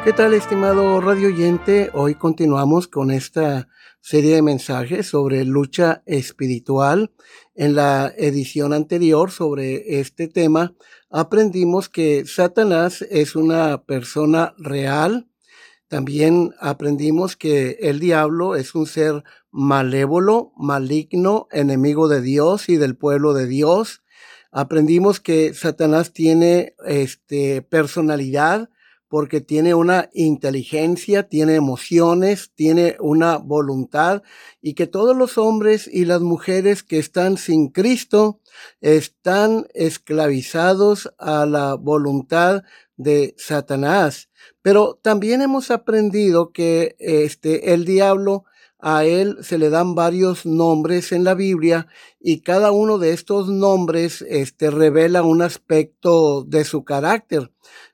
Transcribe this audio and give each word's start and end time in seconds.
¿Qué 0.03 0.13
tal, 0.13 0.33
estimado 0.33 0.99
radio 0.99 1.27
oyente? 1.27 1.91
Hoy 1.93 2.15
continuamos 2.15 2.87
con 2.87 3.11
esta 3.11 3.67
serie 4.01 4.35
de 4.35 4.41
mensajes 4.41 5.07
sobre 5.07 5.45
lucha 5.45 6.03
espiritual. 6.05 7.11
En 7.55 7.75
la 7.75 8.11
edición 8.17 8.73
anterior 8.73 9.31
sobre 9.31 9.99
este 9.99 10.27
tema 10.27 10.73
aprendimos 11.09 11.87
que 11.87 12.25
Satanás 12.25 13.03
es 13.03 13.35
una 13.35 13.83
persona 13.83 14.53
real. 14.57 15.27
También 15.87 16.53
aprendimos 16.59 17.35
que 17.35 17.77
el 17.81 17.99
diablo 17.99 18.55
es 18.55 18.75
un 18.75 18.87
ser 18.87 19.23
malévolo, 19.51 20.53
maligno, 20.57 21.47
enemigo 21.51 22.07
de 22.07 22.21
Dios 22.21 22.69
y 22.69 22.77
del 22.77 22.95
pueblo 22.97 23.33
de 23.33 23.45
Dios. 23.45 24.01
Aprendimos 24.51 25.19
que 25.19 25.53
Satanás 25.53 26.11
tiene 26.11 26.75
este, 26.85 27.61
personalidad, 27.61 28.69
porque 29.11 29.41
tiene 29.41 29.73
una 29.73 30.09
inteligencia, 30.13 31.27
tiene 31.27 31.55
emociones, 31.55 32.53
tiene 32.55 32.95
una 33.01 33.39
voluntad 33.39 34.23
y 34.61 34.73
que 34.73 34.87
todos 34.87 35.17
los 35.17 35.37
hombres 35.37 35.89
y 35.91 36.05
las 36.05 36.21
mujeres 36.21 36.81
que 36.81 36.97
están 36.97 37.35
sin 37.35 37.67
Cristo 37.67 38.39
están 38.79 39.67
esclavizados 39.73 41.13
a 41.17 41.45
la 41.45 41.73
voluntad 41.73 42.63
de 42.95 43.35
Satanás. 43.37 44.29
Pero 44.61 44.97
también 45.01 45.41
hemos 45.41 45.71
aprendido 45.71 46.53
que 46.53 46.95
este 46.97 47.73
el 47.73 47.83
diablo 47.83 48.45
a 48.81 49.05
él 49.05 49.37
se 49.41 49.57
le 49.57 49.69
dan 49.69 49.93
varios 49.93 50.45
nombres 50.45 51.11
en 51.11 51.23
la 51.23 51.35
Biblia 51.35 51.87
y 52.19 52.41
cada 52.41 52.71
uno 52.71 52.97
de 52.97 53.11
estos 53.11 53.47
nombres 53.47 54.23
este, 54.27 54.71
revela 54.71 55.21
un 55.21 55.41
aspecto 55.41 56.43
de 56.43 56.63
su 56.63 56.83
carácter. 56.83 57.51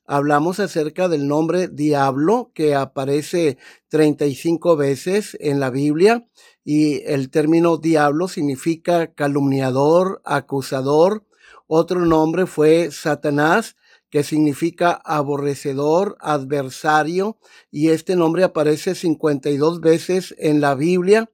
Hablamos 0.10 0.62
acerca 0.62 1.10
del 1.10 1.28
nombre 1.28 1.68
diablo 1.68 2.52
que 2.54 2.76
aparece 2.76 3.58
35 3.90 4.78
veces 4.78 5.36
en 5.42 5.60
la 5.60 5.70
Biblia 5.70 6.26
y 6.64 7.04
el 7.06 7.30
término 7.30 7.76
diablo 7.76 8.30
significa 8.30 9.14
calumniador, 9.14 10.22
acusador. 10.24 11.26
Otro 11.68 12.06
nombre 12.06 12.46
fue 12.46 12.90
Satanás 12.90 13.76
que 14.10 14.24
significa 14.24 14.94
aborrecedor, 15.04 16.16
adversario, 16.22 17.38
y 17.70 17.90
este 17.90 18.16
nombre 18.16 18.46
aparece 18.46 18.96
52 18.96 19.82
veces 19.82 20.34
en 20.38 20.62
la 20.62 20.76
Biblia. 20.76 21.30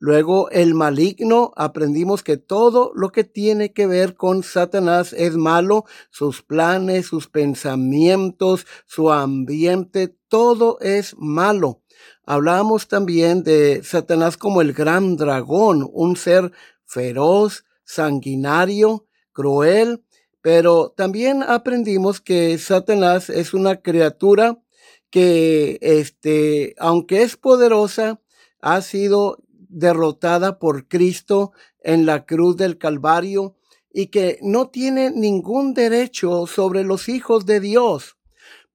Luego 0.00 0.48
el 0.50 0.74
maligno, 0.74 1.52
aprendimos 1.56 2.22
que 2.22 2.36
todo 2.36 2.92
lo 2.94 3.10
que 3.10 3.24
tiene 3.24 3.72
que 3.72 3.88
ver 3.88 4.14
con 4.14 4.44
Satanás 4.44 5.12
es 5.12 5.36
malo, 5.36 5.86
sus 6.10 6.42
planes, 6.42 7.06
sus 7.06 7.26
pensamientos, 7.28 8.64
su 8.86 9.10
ambiente, 9.10 10.16
todo 10.28 10.78
es 10.80 11.16
malo. 11.18 11.82
Hablamos 12.24 12.86
también 12.86 13.42
de 13.42 13.82
Satanás 13.82 14.36
como 14.36 14.60
el 14.60 14.72
gran 14.72 15.16
dragón, 15.16 15.88
un 15.92 16.16
ser 16.16 16.52
feroz, 16.84 17.64
sanguinario, 17.84 19.06
cruel, 19.32 20.04
pero 20.40 20.94
también 20.96 21.42
aprendimos 21.42 22.20
que 22.20 22.56
Satanás 22.58 23.30
es 23.30 23.52
una 23.52 23.82
criatura 23.82 24.62
que, 25.10 25.78
este, 25.80 26.74
aunque 26.78 27.22
es 27.22 27.36
poderosa, 27.36 28.20
ha 28.60 28.80
sido 28.82 29.38
derrotada 29.68 30.58
por 30.58 30.88
Cristo 30.88 31.52
en 31.80 32.06
la 32.06 32.26
cruz 32.26 32.56
del 32.56 32.78
Calvario 32.78 33.56
y 33.92 34.06
que 34.06 34.38
no 34.42 34.68
tiene 34.68 35.10
ningún 35.10 35.74
derecho 35.74 36.46
sobre 36.46 36.84
los 36.84 37.08
hijos 37.08 37.46
de 37.46 37.60
Dios. 37.60 38.16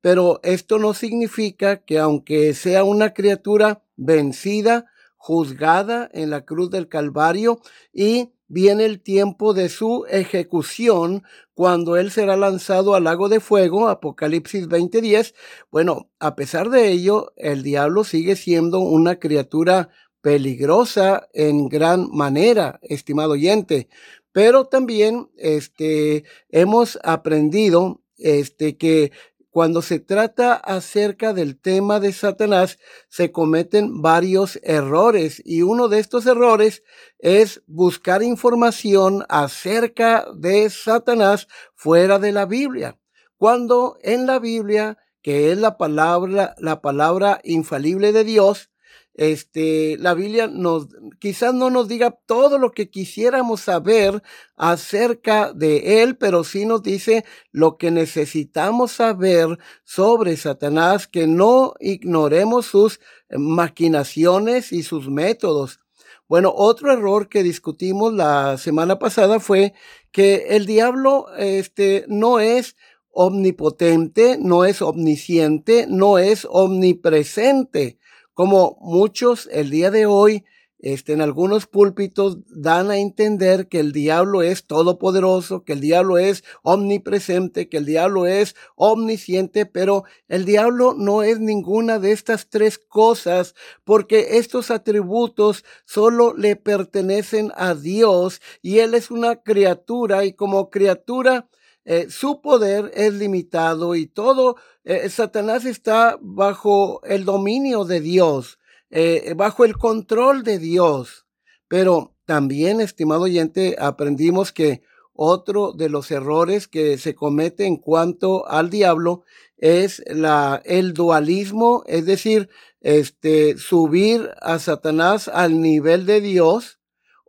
Pero 0.02 0.40
esto 0.44 0.80
no 0.80 0.94
significa 0.94 1.78
que 1.78 2.00
aunque 2.00 2.54
sea 2.54 2.84
una 2.84 3.14
criatura 3.14 3.84
vencida, 3.96 4.88
juzgada 5.24 6.10
en 6.12 6.30
la 6.30 6.44
cruz 6.44 6.70
del 6.70 6.90
Calvario 6.90 7.62
y 7.94 8.34
viene 8.50 8.84
el 8.84 9.00
tiempo 9.02 9.54
de 9.54 9.70
su 9.70 10.06
ejecución 10.10 11.24
cuando 11.54 11.96
él 11.96 12.12
será 12.12 12.36
lanzado 12.36 12.94
al 12.94 13.06
lago 13.06 13.30
de 13.30 13.40
fuego, 13.40 13.88
Apocalipsis 13.88 14.68
20:10. 14.68 15.34
Bueno, 15.72 16.10
a 16.20 16.36
pesar 16.36 16.70
de 16.70 16.92
ello, 16.92 17.32
el 17.38 17.64
diablo 17.64 18.04
sigue 18.04 18.36
siendo 18.36 18.80
una 18.80 19.18
criatura 19.18 19.88
peligrosa 20.24 21.28
en 21.34 21.68
gran 21.68 22.10
manera, 22.10 22.80
estimado 22.82 23.34
oyente. 23.34 23.90
Pero 24.32 24.66
también 24.66 25.30
este, 25.38 26.24
hemos 26.50 26.98
aprendido 27.04 28.02
este, 28.18 28.78
que 28.78 29.12
cuando 29.50 29.82
se 29.82 30.00
trata 30.00 30.54
acerca 30.56 31.34
del 31.34 31.60
tema 31.60 32.00
de 32.00 32.14
Satanás, 32.14 32.80
se 33.10 33.32
cometen 33.34 34.02
varios 34.02 34.60
errores 34.64 35.42
y 35.46 35.62
uno 35.62 35.90
de 35.90 36.00
estos 36.00 36.26
errores 36.26 36.84
es 37.20 37.62
buscar 37.68 38.24
información 38.24 39.26
acerca 39.28 40.26
de 40.34 40.70
Satanás 40.70 41.50
fuera 41.76 42.18
de 42.18 42.32
la 42.32 42.46
Biblia. 42.46 42.98
Cuando 43.38 43.98
en 44.02 44.26
la 44.26 44.40
Biblia, 44.40 44.98
que 45.22 45.52
es 45.52 45.58
la 45.58 45.78
palabra, 45.78 46.56
la 46.58 46.82
palabra 46.82 47.42
infalible 47.44 48.14
de 48.14 48.24
Dios, 48.24 48.72
este, 49.16 49.96
la 50.00 50.16
Biblia 50.16 50.48
nos, 50.48 50.88
quizás 51.20 51.54
no 51.54 51.70
nos 51.70 51.88
diga 51.88 52.18
todo 52.26 52.58
lo 52.58 52.72
que 52.72 52.90
quisiéramos 52.90 53.62
saber 53.62 54.24
acerca 54.56 55.54
de 55.54 56.02
él, 56.02 56.18
pero 56.18 56.44
sí 56.44 56.66
nos 56.66 56.82
dice 56.82 57.24
lo 57.52 57.78
que 57.78 57.92
necesitamos 57.92 58.94
saber 58.94 59.60
sobre 59.84 60.36
Satanás, 60.36 61.08
que 61.08 61.28
no 61.28 61.76
ignoremos 61.80 62.66
sus 62.66 63.00
maquinaciones 63.30 64.72
y 64.72 64.82
sus 64.82 65.10
métodos. 65.10 65.80
Bueno, 66.28 66.52
otro 66.56 66.92
error 66.92 67.30
que 67.30 67.44
discutimos 67.44 68.14
la 68.14 68.58
semana 68.58 68.98
pasada 68.98 69.40
fue 69.40 69.74
que 70.12 70.48
el 70.50 70.66
diablo, 70.66 71.28
este, 71.38 72.06
no 72.08 72.40
es 72.40 72.76
omnipotente, 73.12 74.40
no 74.40 74.66
es 74.66 74.82
omnisciente, 74.82 75.86
no 75.88 76.18
es 76.18 76.48
omnipresente 76.50 78.00
como 78.34 78.78
muchos 78.82 79.50
el 79.52 79.70
día 79.70 79.92
de 79.92 80.06
hoy 80.06 80.44
este, 80.84 81.14
en 81.14 81.22
algunos 81.22 81.66
púlpitos 81.66 82.40
dan 82.50 82.92
a 82.92 82.98
entender 82.98 83.70
que 83.70 83.80
el 83.80 83.94
diablo 83.94 84.42
es 84.42 84.68
todopoderoso, 84.68 85.64
que 85.64 85.72
el 85.72 85.80
diablo 85.80 86.18
es 86.18 86.44
omnipresente, 86.62 87.70
que 87.70 87.78
el 87.78 87.86
diablo 87.86 88.26
es 88.26 88.54
omnisciente, 88.76 89.66
pero 89.66 90.04
el 90.28 90.44
diablo 90.44 90.94
no 90.94 91.24
es 91.24 91.40
ninguna 91.40 92.00
de 92.00 92.12
estas 92.12 92.50
tres 92.50 92.78
cosas, 92.78 93.56
porque 93.86 94.40
estos 94.40 94.72
atributos 94.72 95.64
solo 95.86 96.34
le 96.36 96.58
pertenecen 96.58 97.54
a 97.56 97.76
Dios 97.76 98.42
y 98.62 98.80
Él 98.80 98.94
es 98.94 99.10
una 99.10 99.38
criatura 99.38 100.26
y 100.26 100.34
como 100.34 100.70
criatura 100.70 101.48
eh, 101.86 102.08
su 102.10 102.42
poder 102.42 102.92
es 102.94 103.14
limitado 103.14 103.96
y 103.96 104.08
todo, 104.08 104.56
eh, 104.84 105.10
Satanás 105.10 105.66
está 105.66 106.18
bajo 106.22 107.02
el 107.04 107.26
dominio 107.26 107.84
de 107.84 108.00
Dios, 108.00 108.60
eh, 108.90 109.34
bajo 109.36 109.66
el 109.66 109.78
control 109.78 110.44
de 110.44 110.60
Dios. 110.60 111.26
Pero 111.68 112.16
también, 112.26 112.80
estimado 112.80 113.24
oyente, 113.24 113.76
aprendimos 113.80 114.52
que 114.52 114.82
otro 115.14 115.74
de 115.74 115.90
los 115.90 116.10
errores 116.12 116.68
que 116.68 116.98
se 116.98 117.16
comete 117.16 117.66
en 117.66 117.78
cuanto 117.78 118.48
al 118.48 118.70
diablo 118.70 119.24
es 119.58 120.04
la, 120.08 120.62
el 120.66 120.94
dualismo, 120.94 121.84
es 121.86 122.06
decir, 122.06 122.50
este, 122.82 123.58
subir 123.58 124.32
a 124.42 124.60
Satanás 124.60 125.28
al 125.28 125.62
nivel 125.62 126.06
de 126.06 126.22
Dios 126.22 126.80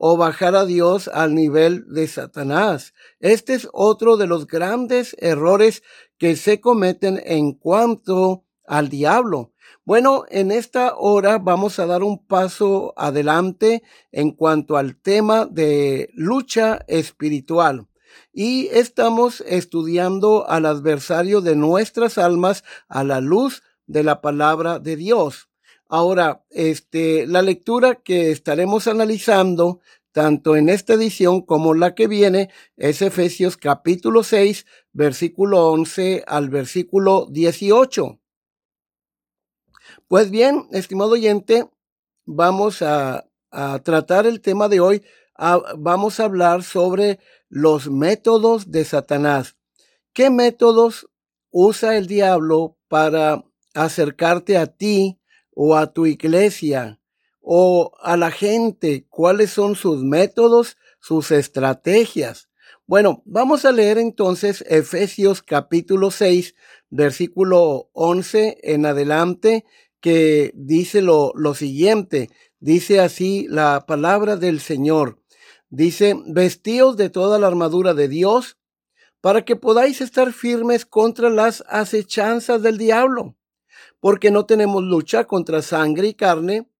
o 0.07 0.19
bajar 0.19 0.55
a 0.55 0.67
Dios 0.67 1.09
al 1.09 1.35
nivel 1.35 1.87
de 1.89 2.07
Satanás. 2.07 2.93
Este 3.21 3.55
es 3.55 3.67
otro 3.73 4.19
de 4.19 4.27
los 4.27 4.47
grandes 4.47 5.17
errores 5.19 5.83
que 6.19 6.37
se 6.37 6.61
cometen 6.61 7.23
en 7.25 7.55
cuanto 7.55 8.45
al 8.67 8.91
diablo. 8.91 9.55
Bueno, 9.87 10.27
en 10.29 10.51
esta 10.51 10.95
hora 10.95 11.39
vamos 11.39 11.79
a 11.79 11.87
dar 11.87 12.03
un 12.03 12.23
paso 12.23 12.93
adelante 12.99 13.83
en 14.13 14.33
cuanto 14.33 14.77
al 14.77 14.95
tema 15.01 15.47
de 15.47 16.11
lucha 16.13 16.85
espiritual. 16.87 17.89
Y 18.31 18.67
estamos 18.73 19.41
estudiando 19.47 20.47
al 20.47 20.67
adversario 20.67 21.41
de 21.41 21.57
nuestras 21.57 22.19
almas 22.19 22.63
a 22.89 23.05
la 23.05 23.23
luz 23.23 23.63
de 23.87 24.03
la 24.03 24.21
palabra 24.21 24.81
de 24.81 24.97
Dios. 24.97 25.49
Ahora, 25.89 26.45
este, 26.51 27.27
la 27.27 27.43
lectura 27.43 27.97
que 27.97 28.31
estaremos 28.31 28.89
analizando 28.89 29.81
tanto 30.13 30.57
en 30.57 30.69
esta 30.69 30.95
edición 30.95 31.43
como 31.43 31.75
la 31.75 31.95
que 31.95 32.07
viene 32.07 32.49
es 32.77 33.03
Efesios 33.03 33.57
capítulo 33.57 34.23
6, 34.23 34.65
versículo 34.93 35.71
11 35.73 36.25
al 36.27 36.49
versículo 36.49 37.27
18. 37.31 38.21
Pues 40.09 40.31
bien, 40.31 40.69
estimado 40.71 41.13
oyente, 41.13 41.69
vamos 42.25 42.81
a, 42.83 43.27
tratar 43.85 44.27
el 44.27 44.41
tema 44.41 44.69
de 44.69 44.81
hoy. 44.81 45.03
vamos 45.79 46.19
a 46.19 46.25
hablar 46.25 46.65
sobre 46.65 47.21
los 47.49 47.89
métodos 47.89 48.71
de 48.73 48.85
Satanás. 48.85 49.57
¿Qué 50.13 50.31
métodos 50.31 51.09
usa 51.51 51.97
el 51.97 52.09
diablo 52.09 52.77
para 52.89 53.45
acercarte 53.75 54.57
a 54.57 54.67
ti 54.67 55.21
o 55.55 55.77
a 55.77 55.93
tu 55.93 56.07
iglesia 56.07 57.01
o 57.41 57.93
a 58.03 58.17
la 58.17 58.31
gente? 58.31 59.07
¿Cuáles 59.09 59.51
son 59.51 59.77
sus 59.77 60.03
métodos, 60.03 60.77
sus 61.01 61.31
estrategias? 61.31 62.49
Bueno, 62.87 63.23
vamos 63.25 63.65
a 63.65 63.73
leer 63.73 63.99
entonces 63.99 64.63
Efesios 64.69 65.43
capítulo 65.43 66.11
6, 66.11 66.55
versículo 66.91 67.89
11 67.93 68.59
en 68.63 68.85
adelante 68.85 69.65
que 70.01 70.53
dice 70.55 71.01
lo, 71.01 71.33
lo 71.35 71.55
siguiente, 71.55 72.29
dice 72.61 73.01
así 73.01 73.47
la 73.49 73.87
palabra 73.87 74.37
del 74.37 74.61
Señor. 74.61 75.19
Dice, 75.71 76.15
vestíos 76.27 76.99
de 76.99 77.09
toda 77.09 77.39
la 77.39 77.47
armadura 77.47 77.95
de 77.95 78.07
Dios 78.07 78.59
para 79.23 79.47
que 79.47 79.57
podáis 79.57 80.03
estar 80.03 80.35
firmes 80.35 80.85
contra 80.85 81.31
las 81.31 81.65
acechanzas 81.69 82.61
del 82.61 82.77
diablo, 82.77 83.35
porque 84.05 84.31
no 84.31 84.45
tenemos 84.45 84.83
lucha 84.83 85.25
contra 85.25 85.63
sangre 85.63 86.09
y 86.09 86.13
carne, 86.13 86.71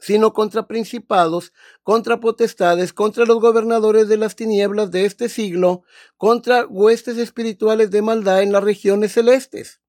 sino 0.00 0.32
contra 0.32 0.66
principados, 0.66 1.52
contra 1.84 2.18
potestades, 2.18 2.92
contra 2.92 3.24
los 3.24 3.38
gobernadores 3.38 4.08
de 4.08 4.16
las 4.16 4.34
tinieblas 4.34 4.90
de 4.90 5.04
este 5.04 5.28
siglo, 5.28 5.84
contra 6.16 6.66
huestes 6.66 7.18
espirituales 7.18 7.92
de 7.92 8.02
maldad 8.02 8.42
en 8.42 8.50
las 8.50 8.64
regiones 8.64 9.12
celestes. 9.12 9.80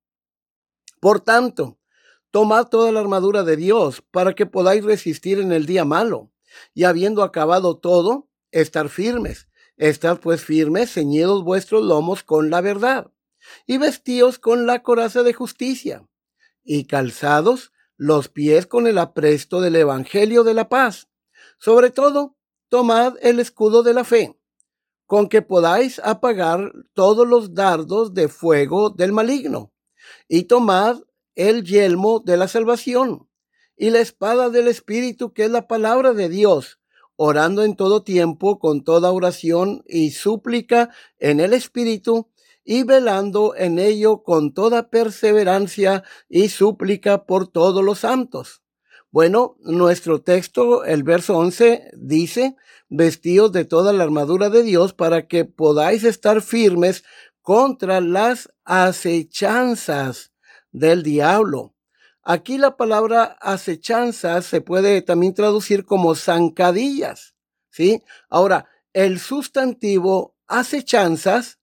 Por 0.99 1.19
tanto, 1.19 1.79
Tomad 2.29 2.67
toda 2.67 2.91
la 2.91 2.99
armadura 2.99 3.41
de 3.41 3.57
Dios 3.57 4.03
para 4.11 4.35
que 4.35 4.45
podáis 4.45 4.83
resistir 4.83 5.39
en 5.39 5.51
el 5.51 5.65
día 5.65 5.83
malo, 5.83 6.31
y 6.75 6.83
habiendo 6.83 7.23
acabado 7.23 7.79
todo, 7.79 8.29
estar 8.51 8.87
firmes. 8.87 9.47
Estad 9.77 10.19
pues 10.19 10.43
firmes, 10.43 10.93
ceñidos 10.93 11.43
vuestros 11.43 11.83
lomos 11.83 12.21
con 12.21 12.51
la 12.51 12.61
verdad, 12.61 13.09
y 13.65 13.79
vestíos 13.79 14.37
con 14.37 14.67
la 14.67 14.83
coraza 14.83 15.23
de 15.23 15.33
justicia, 15.33 16.07
y 16.63 16.85
calzados 16.85 17.71
los 17.97 18.29
pies 18.29 18.65
con 18.65 18.87
el 18.87 18.97
apresto 18.97 19.61
del 19.61 19.75
Evangelio 19.75 20.43
de 20.43 20.53
la 20.53 20.69
paz. 20.69 21.07
Sobre 21.59 21.91
todo, 21.91 22.35
tomad 22.69 23.15
el 23.21 23.39
escudo 23.39 23.83
de 23.83 23.93
la 23.93 24.03
fe, 24.03 24.39
con 25.05 25.27
que 25.27 25.41
podáis 25.41 25.99
apagar 25.99 26.71
todos 26.93 27.27
los 27.27 27.53
dardos 27.53 28.13
de 28.13 28.27
fuego 28.27 28.89
del 28.89 29.11
maligno, 29.11 29.73
y 30.27 30.43
tomad 30.43 31.01
el 31.35 31.63
yelmo 31.63 32.19
de 32.19 32.37
la 32.37 32.47
salvación 32.47 33.27
y 33.75 33.89
la 33.89 33.99
espada 33.99 34.49
del 34.49 34.67
Espíritu, 34.67 35.33
que 35.33 35.45
es 35.45 35.51
la 35.51 35.67
palabra 35.67 36.13
de 36.13 36.29
Dios, 36.29 36.79
orando 37.15 37.63
en 37.63 37.75
todo 37.75 38.03
tiempo 38.03 38.59
con 38.59 38.83
toda 38.83 39.11
oración 39.11 39.83
y 39.85 40.11
súplica 40.11 40.89
en 41.19 41.39
el 41.39 41.53
Espíritu, 41.53 42.31
y 42.63 42.83
velando 42.83 43.55
en 43.55 43.79
ello 43.79 44.23
con 44.23 44.53
toda 44.53 44.89
perseverancia 44.89 46.03
y 46.29 46.49
súplica 46.49 47.25
por 47.25 47.47
todos 47.47 47.83
los 47.83 47.99
santos. 47.99 48.61
Bueno, 49.11 49.57
nuestro 49.59 50.21
texto, 50.21 50.85
el 50.85 51.03
verso 51.03 51.37
11, 51.37 51.91
dice, 51.97 52.55
vestidos 52.87 53.51
de 53.51 53.65
toda 53.65 53.91
la 53.91 54.03
armadura 54.03 54.49
de 54.49 54.63
Dios 54.63 54.93
para 54.93 55.27
que 55.27 55.43
podáis 55.45 56.03
estar 56.03 56.41
firmes 56.41 57.03
contra 57.41 57.99
las 57.99 58.53
acechanzas 58.63 60.31
del 60.71 61.03
diablo. 61.03 61.75
Aquí 62.23 62.57
la 62.57 62.77
palabra 62.77 63.37
acechanza 63.41 64.41
se 64.41 64.61
puede 64.61 65.01
también 65.01 65.33
traducir 65.33 65.85
como 65.85 66.15
zancadillas, 66.15 67.35
¿sí? 67.71 68.03
Ahora, 68.29 68.67
el 68.93 69.19
sustantivo 69.19 70.35
acechanzas 70.47 71.60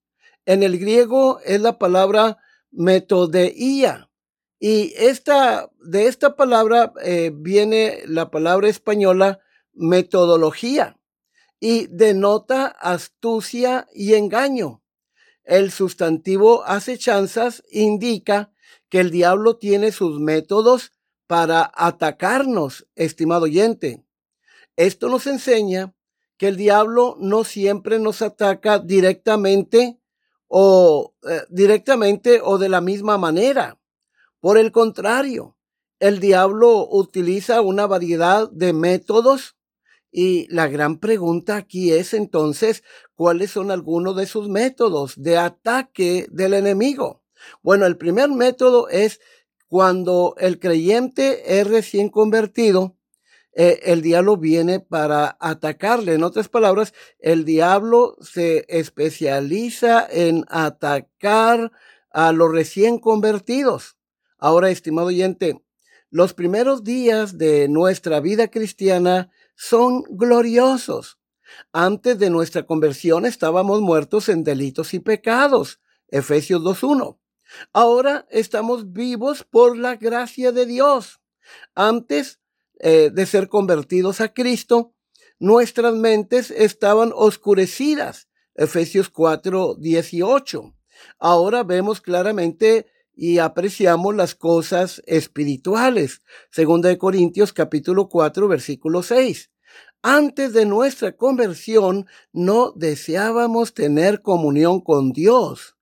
en 0.48 0.62
el 0.62 0.78
griego 0.78 1.40
es 1.44 1.60
la 1.60 1.78
palabra 1.78 2.38
metodeía. 2.70 4.10
Y 4.58 4.94
esta, 4.96 5.68
de 5.78 6.06
esta 6.06 6.36
palabra 6.36 6.94
eh, 7.04 7.30
viene 7.34 8.00
la 8.06 8.30
palabra 8.30 8.66
española 8.70 9.40
metodología 9.74 10.98
y 11.60 11.86
denota 11.88 12.64
astucia 12.66 13.88
y 13.92 14.14
engaño. 14.14 14.82
El 15.44 15.70
sustantivo 15.70 16.64
acechanzas 16.64 17.62
indica 17.70 18.50
que 18.88 19.00
el 19.00 19.10
diablo 19.10 19.58
tiene 19.58 19.92
sus 19.92 20.18
métodos 20.18 20.92
para 21.26 21.70
atacarnos, 21.74 22.86
estimado 22.96 23.44
oyente. 23.44 24.02
Esto 24.76 25.10
nos 25.10 25.26
enseña 25.26 25.94
que 26.38 26.48
el 26.48 26.56
diablo 26.56 27.18
no 27.20 27.44
siempre 27.44 27.98
nos 27.98 28.22
ataca 28.22 28.78
directamente 28.78 29.98
o 30.48 31.14
eh, 31.28 31.42
directamente 31.50 32.40
o 32.42 32.58
de 32.58 32.68
la 32.68 32.80
misma 32.80 33.18
manera. 33.18 33.78
Por 34.40 34.58
el 34.58 34.72
contrario, 34.72 35.56
el 36.00 36.20
diablo 36.20 36.88
utiliza 36.90 37.60
una 37.60 37.86
variedad 37.86 38.50
de 38.50 38.72
métodos 38.72 39.56
y 40.10 40.46
la 40.52 40.68
gran 40.68 40.98
pregunta 40.98 41.56
aquí 41.56 41.92
es 41.92 42.14
entonces, 42.14 42.82
¿cuáles 43.14 43.50
son 43.50 43.70
algunos 43.70 44.16
de 44.16 44.26
sus 44.26 44.48
métodos 44.48 45.14
de 45.16 45.36
ataque 45.36 46.26
del 46.30 46.54
enemigo? 46.54 47.22
Bueno, 47.62 47.86
el 47.86 47.96
primer 47.96 48.30
método 48.30 48.88
es 48.88 49.20
cuando 49.68 50.34
el 50.38 50.58
creyente 50.58 51.60
es 51.60 51.66
recién 51.66 52.08
convertido, 52.08 52.96
eh, 53.52 53.80
el 53.84 54.02
diablo 54.02 54.36
viene 54.36 54.80
para 54.80 55.36
atacarle. 55.40 56.14
En 56.14 56.22
otras 56.22 56.48
palabras, 56.48 56.94
el 57.18 57.44
diablo 57.44 58.16
se 58.20 58.64
especializa 58.68 60.06
en 60.10 60.44
atacar 60.48 61.72
a 62.10 62.32
los 62.32 62.52
recién 62.52 62.98
convertidos. 62.98 63.96
Ahora, 64.38 64.70
estimado 64.70 65.08
oyente, 65.08 65.62
los 66.10 66.34
primeros 66.34 66.84
días 66.84 67.36
de 67.36 67.68
nuestra 67.68 68.20
vida 68.20 68.48
cristiana 68.48 69.30
son 69.54 70.04
gloriosos. 70.08 71.18
Antes 71.72 72.18
de 72.18 72.30
nuestra 72.30 72.64
conversión 72.64 73.26
estábamos 73.26 73.80
muertos 73.80 74.28
en 74.28 74.44
delitos 74.44 74.94
y 74.94 75.00
pecados. 75.00 75.80
Efesios 76.08 76.62
2.1. 76.62 77.18
Ahora 77.72 78.26
estamos 78.30 78.92
vivos 78.92 79.44
por 79.44 79.76
la 79.76 79.96
gracia 79.96 80.52
de 80.52 80.66
Dios. 80.66 81.20
Antes 81.74 82.38
eh, 82.78 83.10
de 83.12 83.26
ser 83.26 83.48
convertidos 83.48 84.20
a 84.20 84.32
Cristo, 84.32 84.94
nuestras 85.38 85.94
mentes 85.94 86.50
estaban 86.50 87.12
oscurecidas. 87.14 88.28
Efesios 88.54 89.08
4, 89.08 89.76
18. 89.76 90.74
Ahora 91.18 91.62
vemos 91.62 92.00
claramente 92.00 92.86
y 93.14 93.38
apreciamos 93.38 94.14
las 94.14 94.34
cosas 94.34 95.02
espirituales. 95.06 96.22
Segunda 96.50 96.88
de 96.88 96.98
Corintios 96.98 97.52
capítulo 97.52 98.08
4 98.08 98.48
versículo 98.48 99.02
6. 99.02 99.50
Antes 100.02 100.52
de 100.52 100.66
nuestra 100.66 101.16
conversión 101.16 102.06
no 102.32 102.72
deseábamos 102.72 103.74
tener 103.74 104.22
comunión 104.22 104.80
con 104.80 105.12
Dios. 105.12 105.76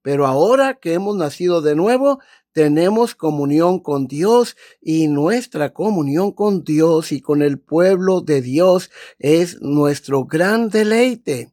Pero 0.00 0.26
ahora 0.26 0.78
que 0.80 0.94
hemos 0.94 1.16
nacido 1.16 1.60
de 1.60 1.74
nuevo, 1.74 2.20
tenemos 2.52 3.14
comunión 3.14 3.80
con 3.80 4.06
Dios 4.06 4.56
y 4.80 5.08
nuestra 5.08 5.72
comunión 5.72 6.32
con 6.32 6.64
Dios 6.64 7.12
y 7.12 7.20
con 7.20 7.42
el 7.42 7.58
pueblo 7.58 8.20
de 8.20 8.42
Dios 8.42 8.90
es 9.18 9.60
nuestro 9.60 10.24
gran 10.24 10.68
deleite. 10.68 11.52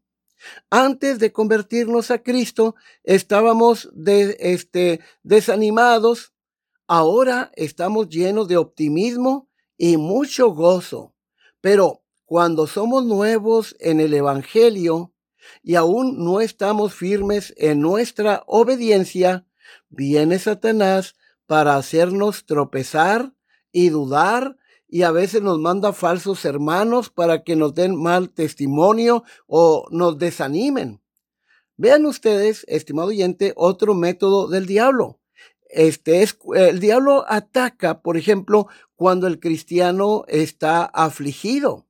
Antes 0.69 1.19
de 1.19 1.31
convertirnos 1.31 2.11
a 2.11 2.19
Cristo, 2.19 2.75
estábamos 3.03 3.89
de, 3.93 4.37
este, 4.39 4.99
desanimados. 5.23 6.33
Ahora 6.87 7.51
estamos 7.55 8.09
llenos 8.09 8.47
de 8.47 8.57
optimismo 8.57 9.49
y 9.77 9.97
mucho 9.97 10.51
gozo. 10.51 11.15
Pero 11.61 12.03
cuando 12.25 12.67
somos 12.67 13.05
nuevos 13.05 13.75
en 13.79 13.99
el 13.99 14.13
Evangelio 14.13 15.13
y 15.61 15.75
aún 15.75 16.23
no 16.23 16.41
estamos 16.41 16.93
firmes 16.93 17.53
en 17.57 17.81
nuestra 17.81 18.43
obediencia, 18.47 19.45
viene 19.89 20.39
Satanás 20.39 21.15
para 21.45 21.75
hacernos 21.75 22.45
tropezar 22.45 23.33
y 23.71 23.89
dudar 23.89 24.57
y 24.87 25.03
a 25.03 25.11
veces 25.11 25.41
nos 25.41 25.59
manda 25.59 25.93
falsos 25.93 26.45
hermanos 26.45 27.09
para 27.09 27.43
que 27.43 27.55
nos 27.55 27.73
den 27.73 28.01
mal 28.01 28.29
testimonio 28.29 29.23
o 29.47 29.87
nos 29.91 30.17
desanimen. 30.17 31.01
Vean 31.77 32.05
ustedes, 32.05 32.65
estimado 32.69 33.09
oyente, 33.09 33.53
otro 33.57 33.93
método 33.93 34.47
del 34.47 34.65
diablo. 34.65 35.19
Este 35.69 36.23
es, 36.23 36.37
el 36.55 36.79
diablo 36.79 37.25
ataca, 37.27 38.01
por 38.01 38.15
ejemplo, 38.15 38.67
cuando 38.95 39.27
el 39.27 39.39
cristiano 39.39 40.23
está 40.27 40.85
afligido. 40.85 41.85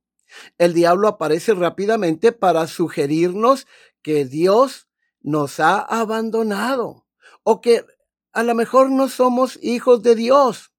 El 0.58 0.74
diablo 0.74 1.06
aparece 1.06 1.54
rápidamente 1.54 2.32
para 2.32 2.66
sugerirnos 2.66 3.66
que 4.02 4.24
Dios 4.24 4.88
nos 5.20 5.60
ha 5.60 5.78
abandonado 5.78 7.05
o 7.48 7.60
que 7.60 7.84
a 8.32 8.42
lo 8.42 8.56
mejor 8.56 8.90
no 8.90 9.08
somos 9.08 9.56
hijos 9.62 10.02
de 10.02 10.16
Dios. 10.16 10.72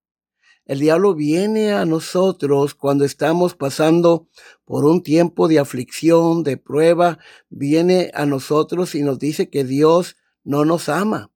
El 0.65 0.81
diablo 0.81 1.15
viene 1.15 1.71
a 1.71 1.85
nosotros 1.85 2.75
cuando 2.75 3.05
estamos 3.05 3.55
pasando 3.55 4.27
por 4.65 4.83
un 4.83 5.01
tiempo 5.01 5.47
de 5.47 5.59
aflicción, 5.59 6.43
de 6.43 6.57
prueba, 6.57 7.19
viene 7.47 8.11
a 8.13 8.25
nosotros 8.25 8.95
y 8.95 9.01
nos 9.01 9.17
dice 9.17 9.49
que 9.49 9.63
Dios 9.63 10.17
no 10.43 10.65
nos 10.65 10.89
ama. 10.89 11.31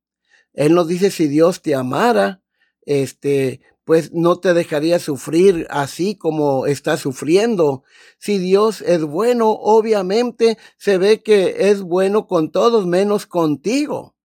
Él 0.51 0.73
nos 0.73 0.89
dice 0.89 1.11
si 1.11 1.29
Dios 1.29 1.61
te 1.61 1.75
amara, 1.75 2.43
este, 2.81 3.61
pues 3.85 4.11
no 4.11 4.35
te 4.35 4.53
dejaría 4.53 4.99
sufrir 4.99 5.65
así 5.69 6.17
como 6.17 6.65
está 6.65 6.97
sufriendo. 6.97 7.83
Si 8.17 8.37
Dios 8.37 8.81
es 8.81 9.01
bueno, 9.05 9.51
obviamente 9.51 10.57
se 10.77 10.97
ve 10.97 11.23
que 11.23 11.69
es 11.69 11.81
bueno 11.83 12.27
con 12.27 12.51
todos 12.51 12.85
menos 12.85 13.27
contigo. 13.27 14.17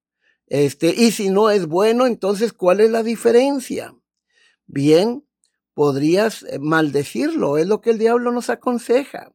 Este, 0.48 0.94
y 0.96 1.10
si 1.10 1.30
no 1.30 1.50
es 1.50 1.66
bueno, 1.66 2.06
entonces 2.06 2.52
¿cuál 2.52 2.80
es 2.80 2.90
la 2.90 3.02
diferencia? 3.02 3.94
Bien, 4.66 5.24
podrías 5.74 6.44
eh, 6.44 6.58
maldecirlo, 6.58 7.58
es 7.58 7.66
lo 7.66 7.80
que 7.80 7.90
el 7.90 7.98
diablo 7.98 8.32
nos 8.32 8.48
aconseja. 8.48 9.32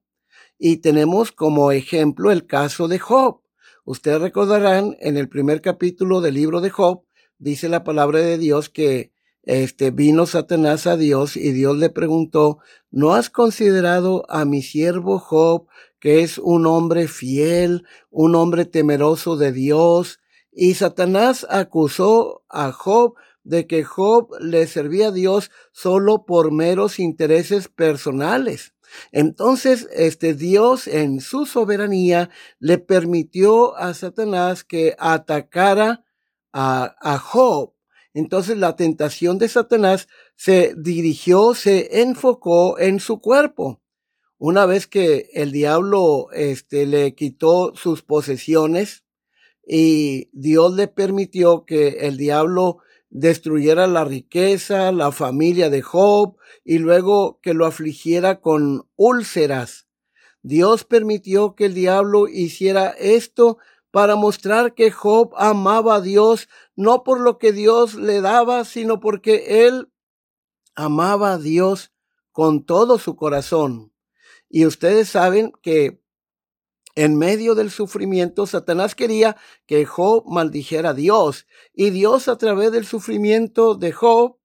Y 0.57 0.77
tenemos 0.77 1.31
como 1.31 1.71
ejemplo 1.71 2.31
el 2.31 2.45
caso 2.45 2.87
de 2.87 2.99
Job. 2.99 3.41
Ustedes 3.83 4.21
recordarán 4.21 4.95
en 4.99 5.17
el 5.17 5.27
primer 5.27 5.61
capítulo 5.61 6.21
del 6.21 6.35
libro 6.35 6.61
de 6.61 6.69
Job, 6.69 7.03
dice 7.39 7.67
la 7.67 7.83
palabra 7.83 8.19
de 8.19 8.37
Dios 8.37 8.69
que 8.69 9.11
este 9.43 9.89
vino 9.89 10.27
Satanás 10.27 10.85
a 10.85 10.97
Dios 10.97 11.35
y 11.35 11.51
Dios 11.51 11.77
le 11.77 11.89
preguntó, 11.89 12.59
¿no 12.91 13.15
has 13.15 13.31
considerado 13.31 14.23
a 14.29 14.45
mi 14.45 14.61
siervo 14.61 15.17
Job, 15.17 15.67
que 15.99 16.21
es 16.21 16.37
un 16.37 16.67
hombre 16.67 17.07
fiel, 17.07 17.85
un 18.11 18.35
hombre 18.35 18.65
temeroso 18.65 19.35
de 19.37 19.51
Dios? 19.51 20.20
Y 20.51 20.73
Satanás 20.73 21.47
acusó 21.49 22.43
a 22.49 22.71
Job 22.71 23.15
de 23.43 23.67
que 23.67 23.83
Job 23.83 24.29
le 24.39 24.67
servía 24.67 25.07
a 25.07 25.11
Dios 25.11 25.49
solo 25.71 26.25
por 26.25 26.51
meros 26.51 26.99
intereses 26.99 27.67
personales. 27.67 28.73
Entonces, 29.11 29.87
este 29.93 30.33
Dios 30.33 30.87
en 30.87 31.21
su 31.21 31.45
soberanía 31.45 32.29
le 32.59 32.77
permitió 32.77 33.75
a 33.77 33.93
Satanás 33.93 34.63
que 34.63 34.95
atacara 34.99 36.03
a, 36.53 37.17
Job. 37.17 37.73
Entonces 38.13 38.57
la 38.57 38.75
tentación 38.75 39.37
de 39.37 39.47
Satanás 39.47 40.09
se 40.35 40.75
dirigió, 40.77 41.53
se 41.55 42.01
enfocó 42.01 42.77
en 42.77 42.99
su 42.99 43.21
cuerpo. 43.21 43.81
Una 44.37 44.65
vez 44.65 44.87
que 44.87 45.29
el 45.33 45.53
diablo 45.53 46.27
este, 46.33 46.85
le 46.85 47.15
quitó 47.15 47.73
sus 47.75 48.01
posesiones 48.01 49.05
y 49.65 50.29
Dios 50.33 50.73
le 50.73 50.87
permitió 50.87 51.65
que 51.65 52.07
el 52.07 52.17
diablo 52.17 52.79
destruyera 53.09 53.87
la 53.87 54.05
riqueza, 54.05 54.91
la 54.91 55.11
familia 55.11 55.69
de 55.69 55.81
Job 55.81 56.37
y 56.63 56.79
luego 56.79 57.39
que 57.41 57.53
lo 57.53 57.65
afligiera 57.65 58.39
con 58.39 58.87
úlceras. 58.95 59.87
Dios 60.41 60.85
permitió 60.85 61.55
que 61.55 61.65
el 61.65 61.73
diablo 61.73 62.27
hiciera 62.27 62.89
esto 62.89 63.57
para 63.91 64.15
mostrar 64.15 64.73
que 64.73 64.89
Job 64.89 65.33
amaba 65.35 65.95
a 65.95 66.01
Dios, 66.01 66.47
no 66.75 67.03
por 67.03 67.19
lo 67.19 67.37
que 67.37 67.51
Dios 67.51 67.95
le 67.95 68.21
daba, 68.21 68.63
sino 68.63 68.99
porque 68.99 69.67
él 69.67 69.91
amaba 70.75 71.33
a 71.33 71.37
Dios 71.37 71.91
con 72.31 72.65
todo 72.65 72.97
su 72.97 73.17
corazón. 73.17 73.93
Y 74.49 74.65
ustedes 74.65 75.09
saben 75.09 75.51
que 75.61 76.00
en 76.95 77.17
medio 77.17 77.55
del 77.55 77.71
sufrimiento, 77.71 78.45
Satanás 78.45 78.95
quería 78.95 79.37
que 79.65 79.85
Job 79.85 80.23
maldijera 80.27 80.89
a 80.89 80.93
Dios. 80.93 81.47
Y 81.73 81.89
Dios 81.89 82.27
a 82.27 82.37
través 82.37 82.71
del 82.71 82.85
sufrimiento 82.85 83.75
de 83.75 83.91
Job 83.91 84.37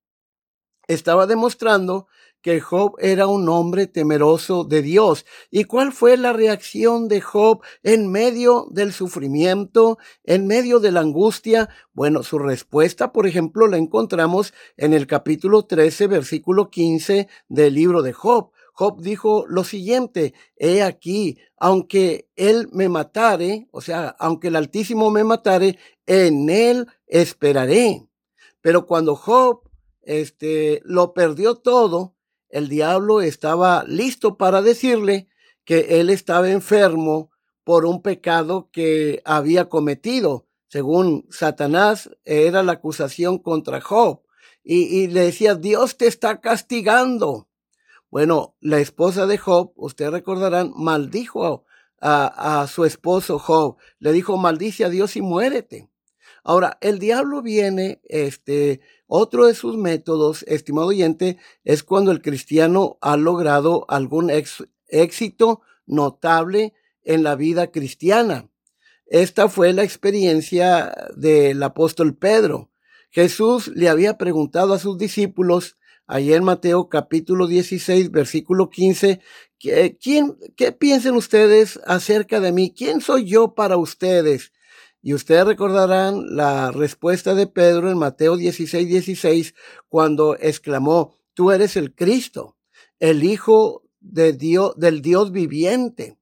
estaba 0.87 1.27
demostrando 1.27 2.07
que 2.41 2.61
Job 2.61 2.95
era 2.99 3.27
un 3.27 3.49
hombre 3.49 3.87
temeroso 3.87 4.63
de 4.63 4.81
Dios. 4.81 5.25
¿Y 5.51 5.65
cuál 5.65 5.91
fue 5.91 6.15
la 6.15 6.33
reacción 6.33 7.07
de 7.07 7.19
Job 7.19 7.61
en 7.83 8.09
medio 8.09 8.67
del 8.71 8.93
sufrimiento, 8.93 9.97
en 10.23 10.47
medio 10.47 10.79
de 10.79 10.91
la 10.91 11.01
angustia? 11.01 11.69
Bueno, 11.93 12.23
su 12.23 12.39
respuesta, 12.39 13.11
por 13.11 13.27
ejemplo, 13.27 13.67
la 13.67 13.77
encontramos 13.77 14.53
en 14.77 14.93
el 14.93 15.07
capítulo 15.07 15.65
13, 15.65 16.07
versículo 16.07 16.69
15 16.69 17.27
del 17.49 17.73
libro 17.73 18.01
de 18.01 18.13
Job. 18.13 18.51
Job 18.77 19.01
dijo 19.01 19.45
lo 19.47 19.63
siguiente, 19.63 20.35
he 20.55 20.83
aquí, 20.83 21.39
aunque 21.57 22.29
él 22.35 22.69
me 22.71 22.89
matare, 22.89 23.67
o 23.71 23.81
sea, 23.81 24.15
aunque 24.19 24.49
el 24.49 24.55
Altísimo 24.55 25.09
me 25.09 25.23
matare, 25.23 25.79
en 26.05 26.47
él 26.47 26.85
esperaré. 27.07 28.07
Pero 28.61 28.85
cuando 28.85 29.15
Job 29.15 29.61
este, 30.03 30.83
lo 30.85 31.15
perdió 31.15 31.55
todo, 31.55 32.13
el 32.49 32.69
diablo 32.69 33.21
estaba 33.21 33.83
listo 33.87 34.37
para 34.37 34.61
decirle 34.61 35.27
que 35.65 35.99
él 35.99 36.11
estaba 36.11 36.51
enfermo 36.51 37.31
por 37.63 37.83
un 37.83 38.03
pecado 38.03 38.69
que 38.71 39.23
había 39.25 39.69
cometido. 39.69 40.45
Según 40.67 41.25
Satanás, 41.31 42.11
era 42.25 42.61
la 42.61 42.73
acusación 42.73 43.39
contra 43.39 43.81
Job. 43.81 44.21
Y, 44.63 44.83
y 44.83 45.07
le 45.07 45.21
decía, 45.21 45.55
Dios 45.55 45.97
te 45.97 46.05
está 46.05 46.41
castigando. 46.41 47.46
Bueno, 48.09 48.55
la 48.61 48.79
esposa 48.79 49.25
de 49.27 49.37
Job, 49.37 49.73
ustedes 49.75 50.11
recordarán, 50.11 50.71
maldijo 50.75 51.65
a, 51.99 52.61
a, 52.61 52.67
su 52.67 52.85
esposo 52.85 53.37
Job. 53.39 53.77
Le 53.99 54.13
dijo, 54.13 54.37
maldice 54.37 54.85
a 54.85 54.89
Dios 54.89 55.15
y 55.15 55.21
muérete. 55.21 55.89
Ahora, 56.43 56.77
el 56.79 56.99
diablo 56.99 57.41
viene, 57.41 57.99
este, 58.05 58.79
otro 59.07 59.47
de 59.47 59.53
sus 59.53 59.77
métodos, 59.77 60.43
estimado 60.43 60.87
oyente, 60.87 61.37
es 61.65 61.83
cuando 61.83 62.11
el 62.11 62.21
cristiano 62.21 62.97
ha 63.01 63.17
logrado 63.17 63.85
algún 63.89 64.31
éxito 64.87 65.61
notable 65.85 66.73
en 67.03 67.23
la 67.23 67.35
vida 67.35 67.71
cristiana. 67.71 68.49
Esta 69.05 69.49
fue 69.49 69.73
la 69.73 69.83
experiencia 69.83 70.93
del 71.15 71.61
apóstol 71.63 72.15
Pedro. 72.15 72.69
Jesús 73.09 73.69
le 73.69 73.89
había 73.89 74.17
preguntado 74.17 74.73
a 74.73 74.79
sus 74.79 74.97
discípulos 74.97 75.77
En 76.09 76.43
Mateo 76.43 76.87
capítulo 76.87 77.47
16, 77.47 78.11
versículo 78.11 78.69
15, 78.69 79.19
¿quién, 79.59 80.37
¿qué 80.55 80.71
piensen 80.71 81.15
ustedes 81.15 81.81
acerca 81.85 82.39
de 82.39 82.53
mí? 82.53 82.73
¿Quién 82.73 83.01
soy 83.01 83.25
yo 83.25 83.55
para 83.55 83.75
ustedes? 83.75 84.53
Y 85.01 85.13
ustedes 85.13 85.45
recordarán 85.45 86.35
la 86.35 86.71
respuesta 86.71 87.35
de 87.35 87.47
Pedro 87.47 87.91
en 87.91 87.97
Mateo 87.97 88.37
16, 88.37 88.87
16, 88.87 89.53
cuando 89.89 90.37
exclamó, 90.39 91.13
tú 91.33 91.51
eres 91.51 91.75
el 91.75 91.93
Cristo, 91.93 92.55
el 92.99 93.23
Hijo 93.23 93.83
de 93.99 94.31
Dios, 94.31 94.75
del 94.77 95.01
Dios 95.01 95.33
viviente. 95.33 96.17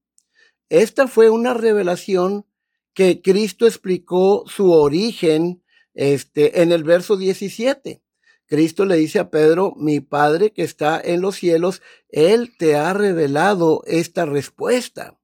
Esta 0.69 1.07
fue 1.07 1.29
una 1.29 1.53
revelación 1.53 2.47
que 2.95 3.21
Cristo 3.21 3.67
explicó 3.67 4.45
su 4.47 4.71
origen 4.71 5.63
este, 5.93 6.63
en 6.63 6.71
el 6.71 6.83
verso 6.83 7.17
17. 7.17 8.01
Cristo 8.47 8.85
le 8.85 8.95
dice 8.97 9.19
a 9.19 9.29
Pedro, 9.29 9.73
mi 9.77 9.99
Padre 9.99 10.51
que 10.51 10.63
está 10.63 11.01
en 11.03 11.21
los 11.21 11.35
cielos, 11.35 11.81
Él 12.09 12.55
te 12.57 12.75
ha 12.75 12.93
revelado 12.93 13.81
esta 13.85 14.25
respuesta. 14.25 15.17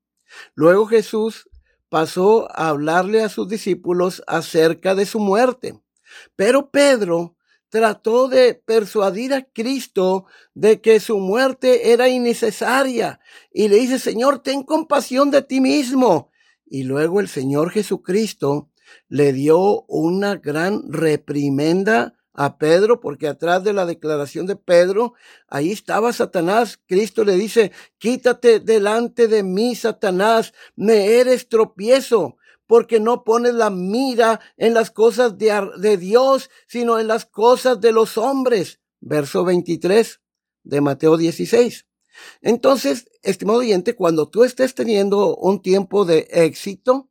Luego 0.55 0.87
Jesús 0.87 1.49
pasó 1.89 2.49
a 2.51 2.69
hablarle 2.69 3.21
a 3.21 3.29
sus 3.29 3.47
discípulos 3.47 4.23
acerca 4.25 4.95
de 4.95 5.05
su 5.05 5.19
muerte. 5.19 5.79
Pero 6.35 6.71
Pedro 6.71 7.35
trató 7.69 8.27
de 8.27 8.53
persuadir 8.53 9.33
a 9.33 9.43
Cristo 9.43 10.25
de 10.53 10.81
que 10.81 10.99
su 10.99 11.19
muerte 11.19 11.91
era 11.91 12.09
innecesaria 12.09 13.19
y 13.51 13.67
le 13.69 13.77
dice, 13.77 13.99
Señor, 13.99 14.39
ten 14.39 14.63
compasión 14.63 15.31
de 15.31 15.41
ti 15.41 15.61
mismo. 15.61 16.31
Y 16.65 16.83
luego 16.83 17.19
el 17.19 17.27
Señor 17.27 17.71
Jesucristo 17.71 18.69
le 19.07 19.33
dio 19.33 19.83
una 19.87 20.35
gran 20.35 20.91
reprimenda 20.91 22.15
a 22.33 22.57
Pedro, 22.57 22.99
porque 22.99 23.27
atrás 23.27 23.63
de 23.63 23.73
la 23.73 23.85
declaración 23.85 24.45
de 24.45 24.55
Pedro, 24.55 25.13
ahí 25.47 25.71
estaba 25.71 26.13
Satanás. 26.13 26.79
Cristo 26.87 27.23
le 27.23 27.35
dice, 27.35 27.71
quítate 27.97 28.59
delante 28.59 29.27
de 29.27 29.43
mí, 29.43 29.75
Satanás, 29.75 30.53
me 30.75 31.19
eres 31.19 31.49
tropiezo, 31.49 32.37
porque 32.67 32.99
no 32.99 33.23
pones 33.23 33.53
la 33.53 33.69
mira 33.69 34.39
en 34.57 34.73
las 34.73 34.91
cosas 34.91 35.37
de, 35.37 35.69
de 35.77 35.97
Dios, 35.97 36.49
sino 36.67 36.99
en 36.99 37.07
las 37.07 37.25
cosas 37.25 37.81
de 37.81 37.91
los 37.91 38.17
hombres. 38.17 38.79
Verso 39.01 39.43
23 39.43 40.21
de 40.63 40.81
Mateo 40.81 41.17
16. 41.17 41.85
Entonces, 42.41 43.09
estimado 43.23 43.59
oyente, 43.59 43.95
cuando 43.95 44.29
tú 44.29 44.43
estés 44.43 44.75
teniendo 44.75 45.35
un 45.35 45.61
tiempo 45.61 46.05
de 46.05 46.27
éxito, 46.31 47.09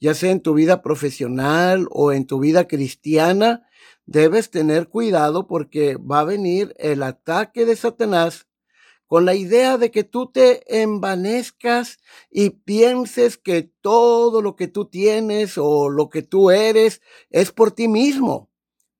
ya 0.00 0.14
sea 0.14 0.30
en 0.30 0.40
tu 0.40 0.54
vida 0.54 0.82
profesional 0.82 1.86
o 1.90 2.12
en 2.12 2.26
tu 2.26 2.40
vida 2.40 2.66
cristiana, 2.66 3.66
debes 4.06 4.50
tener 4.50 4.88
cuidado 4.88 5.46
porque 5.46 5.96
va 5.96 6.20
a 6.20 6.24
venir 6.24 6.74
el 6.78 7.02
ataque 7.02 7.64
de 7.64 7.76
Satanás 7.76 8.46
con 9.06 9.26
la 9.26 9.34
idea 9.34 9.76
de 9.76 9.90
que 9.90 10.04
tú 10.04 10.30
te 10.32 10.80
envanezcas 10.82 11.98
y 12.30 12.48
pienses 12.48 13.36
que 13.36 13.70
todo 13.82 14.40
lo 14.40 14.56
que 14.56 14.68
tú 14.68 14.86
tienes 14.86 15.58
o 15.58 15.90
lo 15.90 16.08
que 16.08 16.22
tú 16.22 16.50
eres 16.50 17.02
es 17.28 17.52
por 17.52 17.72
ti 17.72 17.88
mismo. 17.88 18.50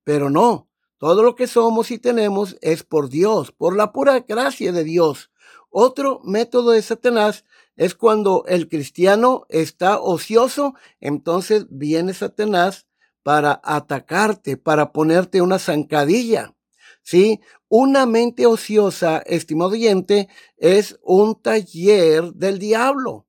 Pero 0.04 0.28
no, 0.28 0.68
todo 0.98 1.22
lo 1.22 1.34
que 1.34 1.46
somos 1.46 1.90
y 1.90 1.98
tenemos 1.98 2.58
es 2.60 2.82
por 2.82 3.08
Dios, 3.08 3.52
por 3.52 3.74
la 3.74 3.90
pura 3.90 4.20
gracia 4.20 4.70
de 4.72 4.84
Dios. 4.84 5.30
Otro 5.70 6.20
método 6.24 6.72
de 6.72 6.82
Satanás 6.82 7.46
es 7.76 7.94
cuando 7.94 8.44
el 8.46 8.68
cristiano 8.68 9.46
está 9.48 9.98
ocioso, 9.98 10.74
entonces 11.00 11.66
viene 11.70 12.12
Satanás 12.12 12.86
para 13.22 13.60
atacarte, 13.62 14.56
para 14.56 14.92
ponerte 14.92 15.40
una 15.42 15.58
zancadilla. 15.58 16.54
¿Sí? 17.02 17.40
Una 17.68 18.06
mente 18.06 18.46
ociosa, 18.46 19.18
estimado 19.18 19.72
oyente, 19.72 20.28
es 20.56 20.98
un 21.02 21.40
taller 21.40 22.32
del 22.34 22.58
diablo. 22.58 23.26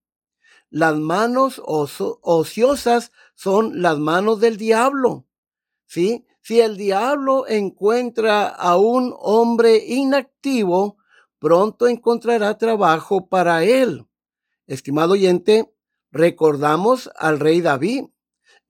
Las 0.69 0.95
manos 0.95 1.61
ociosas 1.65 3.11
son 3.35 3.81
las 3.81 3.97
manos 3.97 4.39
del 4.39 4.57
diablo. 4.57 5.25
¿Sí? 5.85 6.25
Si 6.41 6.59
el 6.59 6.77
diablo 6.77 7.47
encuentra 7.47 8.47
a 8.47 8.77
un 8.77 9.15
hombre 9.17 9.77
inactivo, 9.87 10.97
pronto 11.39 11.87
encontrará 11.87 12.57
trabajo 12.57 13.27
para 13.27 13.63
él. 13.63 14.05
Estimado 14.67 15.13
oyente, 15.13 15.73
recordamos 16.11 17.09
al 17.15 17.39
rey 17.39 17.61
David 17.61 18.05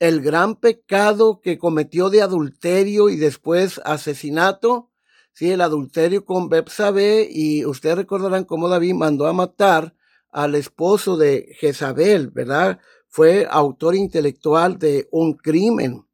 el 0.04 0.20
gran 0.20 0.58
pecado 0.58 1.40
que 1.40 1.58
cometió 1.58 2.10
de 2.10 2.22
adulterio 2.22 3.08
y 3.08 3.16
después 3.16 3.80
asesinato, 3.86 4.92
sí, 5.32 5.50
el 5.50 5.62
adulterio 5.62 6.26
con 6.26 6.50
Bepsabe 6.50 7.26
y 7.32 7.64
ustedes 7.64 7.96
recordarán 7.96 8.44
cómo 8.44 8.68
David 8.68 8.96
mandó 8.96 9.28
a 9.28 9.34
matar 9.34 9.96
al 10.30 10.56
esposo 10.56 11.16
de 11.16 11.56
Jezabel, 11.58 12.32
¿verdad? 12.32 12.82
Fue 13.08 13.48
autor 13.50 13.96
intelectual 13.96 14.78
de 14.78 15.08
un 15.10 15.36
crimen. 15.36 16.06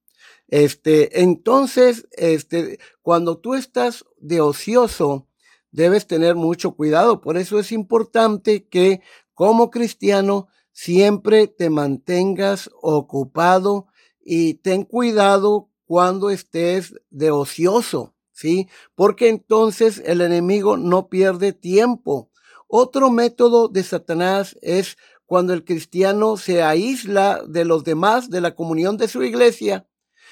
Este, 0.49 1.23
entonces, 1.23 2.07
este, 2.11 2.77
cuando 3.01 3.39
tú 3.39 3.55
estás 3.55 4.05
de 4.19 4.39
ocioso, 4.39 5.25
debes 5.71 6.05
tener 6.05 6.35
mucho 6.35 6.75
cuidado. 6.75 7.21
Por 7.21 7.37
eso 7.37 7.57
es 7.57 7.71
importante 7.71 8.67
que 8.67 9.01
como 9.33 9.71
cristiano 9.71 10.47
siempre 10.81 11.47
te 11.47 11.69
mantengas 11.69 12.69
ocupado 12.81 13.87
y 14.23 14.53
ten 14.53 14.83
cuidado 14.83 15.69
cuando 15.83 16.29
estés 16.29 16.95
de 17.09 17.31
ocioso, 17.31 18.15
¿sí? 18.31 18.69
Porque 18.95 19.27
entonces 19.27 20.01
el 20.05 20.21
enemigo 20.21 20.77
no 20.77 21.09
pierde 21.09 21.51
tiempo. 21.51 22.31
Otro 22.69 23.09
método 23.09 23.67
de 23.67 23.83
Satanás 23.83 24.57
es 24.61 24.97
cuando 25.25 25.51
el 25.51 25.65
cristiano 25.65 26.37
se 26.37 26.63
aísla 26.63 27.43
de 27.45 27.65
los 27.65 27.83
demás, 27.83 28.29
de 28.29 28.39
la 28.39 28.55
comunión 28.55 28.95
de 28.95 29.09
su 29.09 29.21
iglesia, 29.21 29.85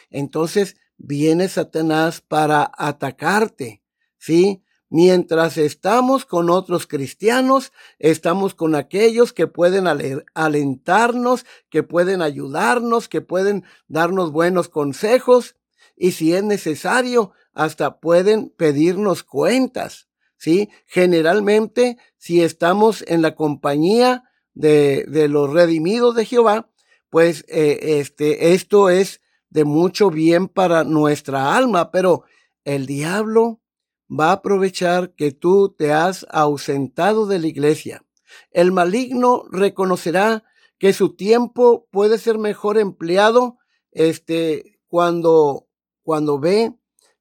entonces 0.10 0.78
viene 0.95 1.50
Satanás 1.50 2.21
para 2.21 2.71
atacarte, 2.78 3.84
¿sí? 4.17 4.63
Mientras 4.89 5.58
estamos 5.58 6.26
con 6.26 6.50
otros 6.50 6.88
cristianos, 6.88 7.73
estamos 8.00 8.56
con 8.56 8.73
aquellos 8.73 9.34
que 9.34 9.47
pueden 9.47 9.86
alentarnos, 10.34 11.45
que 11.69 11.84
pueden 11.84 12.21
ayudarnos, 12.21 13.10
que 13.10 13.21
pueden 13.21 13.65
darnos 13.88 14.32
buenos 14.32 14.69
consejos 14.69 15.56
y 15.97 16.12
si 16.12 16.34
es 16.34 16.43
necesario, 16.43 17.34
hasta 17.54 18.00
pueden 18.00 18.50
pedirnos 18.50 19.23
cuentas. 19.23 20.08
¿Sí? 20.39 20.69
Generalmente, 20.86 21.97
si 22.17 22.43
estamos 22.43 23.04
en 23.08 23.23
la 23.23 23.34
compañía 23.34 24.23
de, 24.54 25.04
de 25.08 25.28
los 25.28 25.52
redimidos 25.52 26.15
de 26.15 26.26
Jehová, 26.26 26.69
pues 27.10 27.43
eh, 27.47 28.00
este, 28.00 28.54
esto 28.54 28.89
es 28.89 29.21
de 29.50 29.63
mucho 29.63 30.10
bien 30.10 30.47
para 30.47 30.84
nuestra 30.84 31.56
alma, 31.56 31.89
pero 31.91 32.23
el 32.65 32.86
diablo 32.86 33.62
va 34.10 34.30
a 34.30 34.34
aprovechar 34.34 35.13
que 35.13 35.32
tú 35.32 35.76
te 35.78 35.91
has 35.91 36.26
ausentado 36.30 37.26
de 37.28 37.39
la 37.39 37.48
iglesia. 37.48 38.06
El 38.52 38.72
maligno 38.72 39.46
reconocerá 39.52 40.43
que 40.78 40.93
su 40.93 41.15
tiempo 41.15 41.88
puede 41.91 42.17
ser 42.17 42.38
mejor 42.38 42.78
empleado 42.78 43.58
este, 43.91 44.80
cuando, 44.88 45.67
cuando 46.04 46.39
ve 46.39 46.74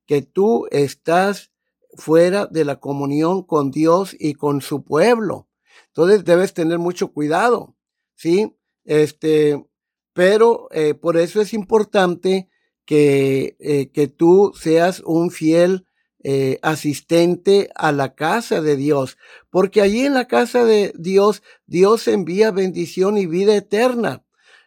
que 0.07 0.23
tú 0.23 0.67
estás 0.71 1.53
fuera 1.95 2.47
de 2.47 2.65
la 2.65 2.79
comunión 2.79 3.43
con 3.43 3.71
Dios 3.71 4.15
y 4.19 4.35
con 4.35 4.61
su 4.61 4.85
pueblo. 4.85 5.49
Entonces 5.89 6.25
debes 6.25 6.53
tener 6.53 6.79
mucho 6.79 7.13
cuidado, 7.13 7.75
¿sí? 8.15 8.55
Este, 8.85 9.67
pero 10.13 10.69
eh, 10.71 10.95
por 10.95 11.17
eso 11.17 11.41
es 11.41 11.55
importante 11.55 12.49
que, 12.85 13.57
eh, 13.59 13.91
que 13.91 14.07
tú 14.07 14.53
seas 14.55 15.01
un 15.01 15.31
fiel 15.31 15.87
eh, 16.29 16.59
asistente 16.63 17.71
a 17.77 17.93
la 17.93 18.17
casa 18.17 18.61
de 18.61 18.75
Dios, 18.75 19.17
porque 19.49 19.81
allí 19.81 20.07
en 20.07 20.15
la 20.15 20.27
casa 20.27 20.65
de 20.65 20.93
Dios, 20.99 21.45
Dios 21.67 22.09
envía 22.09 22.51
bendición 22.51 23.17
y 23.17 23.27
vida 23.27 23.55
eterna. 23.55 24.25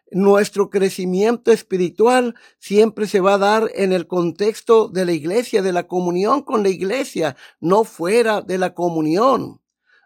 Nuestro 0.09 0.69
crecimiento 0.69 1.51
espiritual 1.51 2.35
siempre 2.59 3.07
se 3.07 3.19
va 3.19 3.33
a 3.33 3.39
dar 3.39 3.69
en 3.75 3.91
el 3.91 4.07
contexto 4.07 4.87
de 4.87 5.03
la 5.03 5.11
iglesia, 5.11 5.61
de 5.61 5.73
la 5.73 5.85
comunión 5.85 6.43
con 6.43 6.63
la 6.63 6.69
iglesia, 6.69 7.35
no 7.59 7.83
fuera 7.83 8.39
de 8.39 8.57
la 8.57 8.73
comunión. 8.73 9.59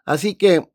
Así 0.04 0.34
que 0.34 0.72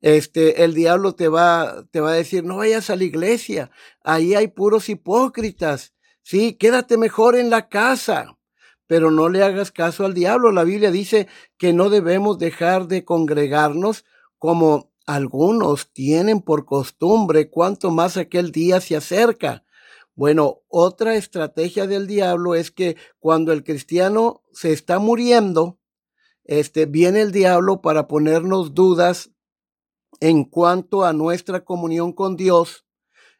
este, 0.00 0.64
el 0.64 0.72
diablo 0.72 1.14
te 1.14 1.28
va, 1.28 1.84
te 1.90 2.00
va 2.00 2.12
a 2.12 2.14
decir, 2.14 2.42
no 2.42 2.56
vayas 2.56 2.88
a 2.88 2.96
la 2.96 3.04
iglesia, 3.04 3.70
ahí 4.02 4.34
hay 4.34 4.48
puros 4.48 4.88
hipócritas, 4.88 5.92
sí, 6.22 6.54
quédate 6.54 6.96
mejor 6.96 7.36
en 7.36 7.50
la 7.50 7.68
casa 7.68 8.37
pero 8.88 9.12
no 9.12 9.28
le 9.28 9.44
hagas 9.44 9.70
caso 9.70 10.04
al 10.04 10.14
diablo. 10.14 10.50
La 10.50 10.64
Biblia 10.64 10.90
dice 10.90 11.28
que 11.58 11.72
no 11.72 11.90
debemos 11.90 12.38
dejar 12.38 12.88
de 12.88 13.04
congregarnos 13.04 14.04
como 14.38 14.90
algunos 15.06 15.92
tienen 15.92 16.40
por 16.40 16.64
costumbre, 16.64 17.50
cuanto 17.50 17.90
más 17.90 18.16
aquel 18.16 18.50
día 18.50 18.80
se 18.80 18.96
acerca. 18.96 19.64
Bueno, 20.14 20.62
otra 20.68 21.14
estrategia 21.16 21.86
del 21.86 22.06
diablo 22.06 22.54
es 22.54 22.70
que 22.70 22.96
cuando 23.20 23.52
el 23.52 23.62
cristiano 23.62 24.42
se 24.52 24.72
está 24.72 24.98
muriendo, 24.98 25.78
este, 26.44 26.86
viene 26.86 27.20
el 27.20 27.30
diablo 27.30 27.82
para 27.82 28.08
ponernos 28.08 28.74
dudas 28.74 29.30
en 30.20 30.44
cuanto 30.44 31.04
a 31.04 31.12
nuestra 31.12 31.64
comunión 31.64 32.12
con 32.12 32.36
Dios, 32.36 32.86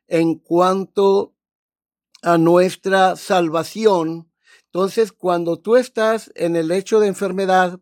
en 0.07 0.37
cuanto 0.37 1.35
a 2.23 2.37
nuestra 2.39 3.17
salvación, 3.17 4.31
entonces, 4.73 5.13
cuando 5.13 5.59
tú 5.59 5.77
estás 5.77 6.31
en 6.35 6.55
el 6.55 6.71
hecho 6.71 7.01
de 7.01 7.07
enfermedad, 7.07 7.81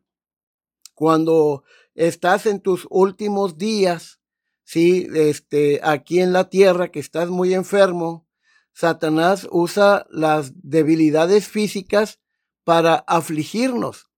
cuando 0.94 1.64
estás 1.94 2.46
en 2.46 2.60
tus 2.60 2.86
últimos 2.90 3.58
días, 3.58 4.20
sí, 4.62 5.08
este, 5.12 5.80
aquí 5.82 6.20
en 6.20 6.32
la 6.32 6.48
tierra, 6.48 6.92
que 6.92 7.00
estás 7.00 7.28
muy 7.28 7.54
enfermo, 7.54 8.28
Satanás 8.72 9.48
usa 9.50 10.06
las 10.10 10.52
debilidades 10.62 11.48
físicas 11.48 12.20
para 12.62 12.94
afligirnos. 12.94 14.08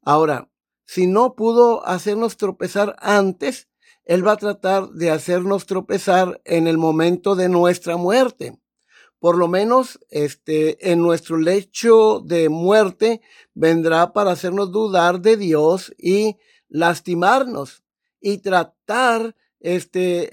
Ahora, 0.00 0.50
si 0.86 1.06
no 1.06 1.34
pudo 1.34 1.86
hacernos 1.86 2.38
tropezar 2.38 2.96
antes, 2.98 3.68
Él 4.04 4.26
va 4.26 4.32
a 4.32 4.36
tratar 4.38 4.88
de 4.90 5.10
hacernos 5.10 5.66
tropezar 5.66 6.40
en 6.44 6.66
el 6.66 6.78
momento 6.78 7.36
de 7.36 7.50
nuestra 7.50 7.98
muerte 7.98 8.58
por 9.24 9.38
lo 9.38 9.48
menos 9.48 9.98
este, 10.10 10.92
en 10.92 11.00
nuestro 11.00 11.38
lecho 11.38 12.20
de 12.20 12.50
muerte, 12.50 13.22
vendrá 13.54 14.12
para 14.12 14.32
hacernos 14.32 14.70
dudar 14.70 15.22
de 15.22 15.38
Dios 15.38 15.94
y 15.96 16.36
lastimarnos 16.68 17.84
y 18.20 18.36
tratar, 18.36 19.34
este, 19.60 20.30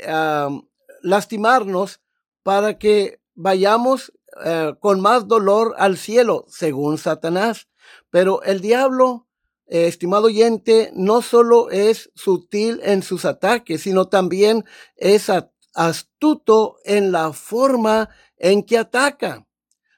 lastimarnos 1.03 2.01
para 2.43 2.77
que 2.77 3.21
vayamos 3.33 4.11
eh, 4.43 4.73
con 4.81 4.99
más 4.99 5.25
dolor 5.25 5.73
al 5.77 5.95
cielo, 5.95 6.43
según 6.49 6.97
Satanás. 6.97 7.69
Pero 8.09 8.43
el 8.43 8.59
diablo, 8.59 9.25
eh, 9.67 9.87
estimado 9.87 10.25
oyente, 10.25 10.91
no 10.95 11.21
solo 11.21 11.69
es 11.69 12.11
sutil 12.13 12.81
en 12.83 13.03
sus 13.03 13.23
ataques, 13.23 13.83
sino 13.83 14.09
también 14.09 14.65
es 14.97 15.29
astuto 15.73 16.75
en 16.83 17.13
la 17.13 17.31
forma 17.31 18.09
en 18.41 18.63
que 18.63 18.77
ataca. 18.77 19.47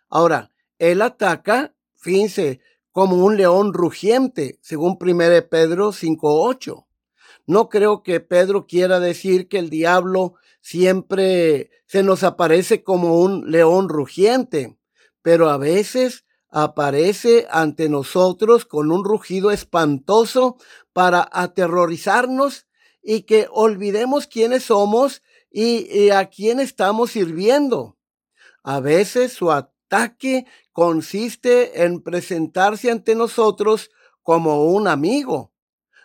Ahora, 0.10 0.52
él 0.78 1.02
ataca, 1.02 1.74
fíjense, 1.96 2.60
como 2.92 3.26
un 3.26 3.38
león 3.38 3.74
rugiente, 3.74 4.60
según 4.62 4.98
1 5.00 5.18
Pedro 5.50 5.92
5.8. 5.92 6.86
No 7.48 7.70
creo 7.70 8.04
que 8.04 8.20
Pedro 8.20 8.68
quiera 8.68 9.00
decir 9.00 9.48
que 9.48 9.58
el 9.58 9.70
diablo 9.70 10.36
siempre 10.62 11.72
se 11.88 12.04
nos 12.04 12.24
aparece 12.24 12.84
como 12.84 13.20
un 13.20 13.50
león 13.50 13.90
rugiente, 13.90 14.78
pero 15.22 15.50
a 15.50 15.58
veces 15.58 16.26
aparece 16.50 17.48
ante 17.50 17.90
nosotros 17.90 18.66
con 18.66 18.92
un 18.92 19.04
rugido 19.04 19.52
espantoso 19.52 20.58
para 20.92 21.28
aterrorizarnos 21.32 22.68
y 23.02 23.22
que 23.22 23.48
olvidemos 23.52 24.28
quiénes 24.28 24.66
somos 24.66 25.24
y, 25.50 26.10
a 26.10 26.30
quién 26.30 26.60
estamos 26.60 27.12
sirviendo. 27.12 27.98
A 28.64 28.80
veces 28.80 29.34
su 29.34 29.52
ataque 29.52 30.46
consiste 30.72 31.84
en 31.84 32.02
presentarse 32.02 32.90
ante 32.90 33.14
nosotros 33.14 33.92
como 34.22 34.66
un 34.66 34.88
amigo. 34.88 35.54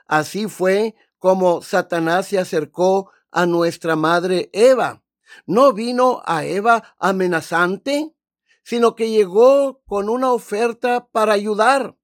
Así 0.06 0.48
fue 0.48 0.94
como 1.18 1.62
Satanás 1.62 2.26
se 2.26 2.38
acercó 2.38 3.10
a 3.30 3.46
nuestra 3.46 3.96
madre 3.96 4.50
Eva. 4.52 5.02
No 5.46 5.72
vino 5.72 6.22
a 6.24 6.44
Eva 6.44 6.94
amenazante, 6.98 8.14
sino 8.62 8.94
que 8.94 9.10
llegó 9.10 9.82
con 9.86 10.08
una 10.08 10.32
oferta 10.32 11.08
para 11.10 11.32
ayudar. 11.32 11.96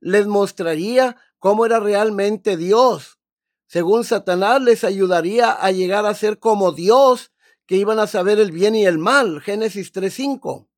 Les 0.00 0.26
mostraría 0.26 1.16
cómo 1.38 1.66
era 1.66 1.80
realmente 1.80 2.56
Dios. 2.56 3.18
Según 3.66 4.04
Satanás, 4.04 4.60
les 4.60 4.84
ayudaría 4.84 5.50
a 5.50 5.70
llegar 5.70 6.04
a 6.06 6.14
ser 6.14 6.38
como 6.38 6.72
Dios, 6.72 7.31
que 7.66 7.76
iban 7.76 7.98
a 7.98 8.06
saber 8.06 8.38
el 8.40 8.52
bien 8.52 8.74
y 8.74 8.86
el 8.86 8.98
mal. 8.98 9.40
Génesis 9.40 9.92
3.5. 9.92 10.68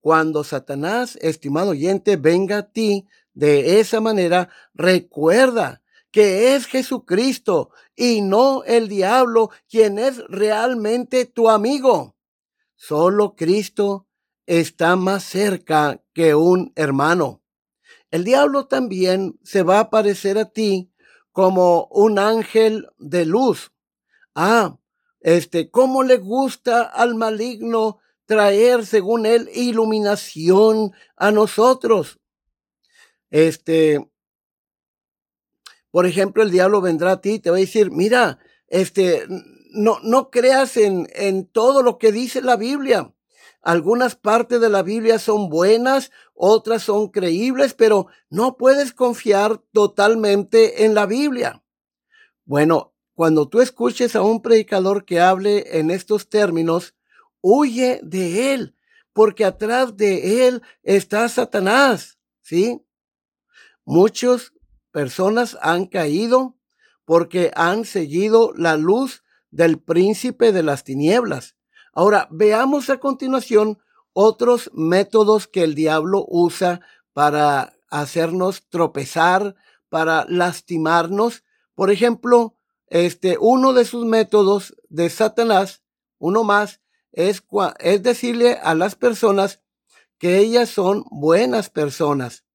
Cuando 0.00 0.44
Satanás, 0.44 1.18
estimado 1.20 1.70
oyente, 1.70 2.16
venga 2.16 2.58
a 2.58 2.70
ti 2.70 3.06
de 3.34 3.80
esa 3.80 4.00
manera, 4.00 4.48
recuerda 4.74 5.82
que 6.10 6.54
es 6.54 6.66
Jesucristo 6.66 7.70
y 7.94 8.22
no 8.22 8.64
el 8.64 8.88
diablo 8.88 9.50
quien 9.68 9.98
es 9.98 10.18
realmente 10.28 11.26
tu 11.26 11.50
amigo. 11.50 12.16
Solo 12.74 13.36
Cristo 13.36 14.06
está 14.46 14.96
más 14.96 15.24
cerca 15.24 16.02
que 16.14 16.34
un 16.34 16.72
hermano. 16.76 17.42
El 18.10 18.24
diablo 18.24 18.66
también 18.66 19.38
se 19.42 19.62
va 19.62 19.78
a 19.78 19.80
aparecer 19.80 20.38
a 20.38 20.46
ti 20.46 20.90
como 21.32 21.86
un 21.90 22.18
ángel 22.18 22.88
de 22.98 23.26
luz. 23.26 23.72
Ah, 24.34 24.78
este, 25.20 25.70
cómo 25.70 26.02
le 26.02 26.18
gusta 26.18 26.82
al 26.82 27.14
maligno 27.14 27.98
traer, 28.26 28.84
según 28.84 29.26
él, 29.26 29.48
iluminación 29.54 30.92
a 31.16 31.30
nosotros. 31.30 32.18
Este, 33.30 34.10
por 35.90 36.06
ejemplo, 36.06 36.42
el 36.42 36.50
diablo 36.50 36.80
vendrá 36.80 37.12
a 37.12 37.20
ti 37.20 37.34
y 37.34 37.38
te 37.38 37.50
va 37.50 37.56
a 37.56 37.60
decir, 37.60 37.90
mira, 37.90 38.38
este, 38.68 39.24
no, 39.70 39.98
no 40.02 40.30
creas 40.30 40.76
en, 40.76 41.08
en 41.14 41.46
todo 41.46 41.82
lo 41.82 41.98
que 41.98 42.12
dice 42.12 42.42
la 42.42 42.56
Biblia. 42.56 43.12
Algunas 43.62 44.14
partes 44.14 44.60
de 44.60 44.68
la 44.68 44.82
Biblia 44.82 45.18
son 45.18 45.48
buenas, 45.48 46.12
otras 46.34 46.82
son 46.82 47.08
creíbles, 47.08 47.74
pero 47.74 48.06
no 48.30 48.56
puedes 48.56 48.92
confiar 48.92 49.58
totalmente 49.72 50.84
en 50.84 50.94
la 50.94 51.06
Biblia. 51.06 51.64
Bueno, 52.44 52.95
cuando 53.16 53.48
tú 53.48 53.62
escuches 53.62 54.14
a 54.14 54.20
un 54.20 54.42
predicador 54.42 55.06
que 55.06 55.20
hable 55.20 55.78
en 55.78 55.90
estos 55.90 56.28
términos, 56.28 56.94
huye 57.40 57.98
de 58.02 58.52
él, 58.52 58.76
porque 59.14 59.46
atrás 59.46 59.96
de 59.96 60.46
él 60.46 60.62
está 60.82 61.26
Satanás, 61.30 62.18
¿sí? 62.42 62.84
Muchos 63.86 64.52
personas 64.92 65.56
han 65.62 65.86
caído 65.86 66.58
porque 67.06 67.52
han 67.56 67.86
seguido 67.86 68.52
la 68.54 68.76
luz 68.76 69.24
del 69.50 69.78
príncipe 69.78 70.52
de 70.52 70.62
las 70.62 70.84
tinieblas. 70.84 71.56
Ahora, 71.94 72.28
veamos 72.30 72.90
a 72.90 72.98
continuación 72.98 73.78
otros 74.12 74.70
métodos 74.74 75.46
que 75.46 75.62
el 75.62 75.74
diablo 75.74 76.26
usa 76.28 76.82
para 77.14 77.72
hacernos 77.88 78.68
tropezar, 78.68 79.54
para 79.88 80.26
lastimarnos. 80.28 81.44
Por 81.74 81.90
ejemplo, 81.90 82.55
este, 82.88 83.36
uno 83.40 83.72
de 83.72 83.84
sus 83.84 84.04
métodos 84.04 84.76
de 84.88 85.10
Satanás, 85.10 85.82
uno 86.18 86.44
más, 86.44 86.80
es, 87.12 87.42
es 87.80 88.02
decirle 88.02 88.58
a 88.62 88.74
las 88.74 88.94
personas 88.94 89.62
que 90.18 90.38
ellas 90.38 90.68
son 90.68 91.04
buenas 91.10 91.70
personas 91.70 92.46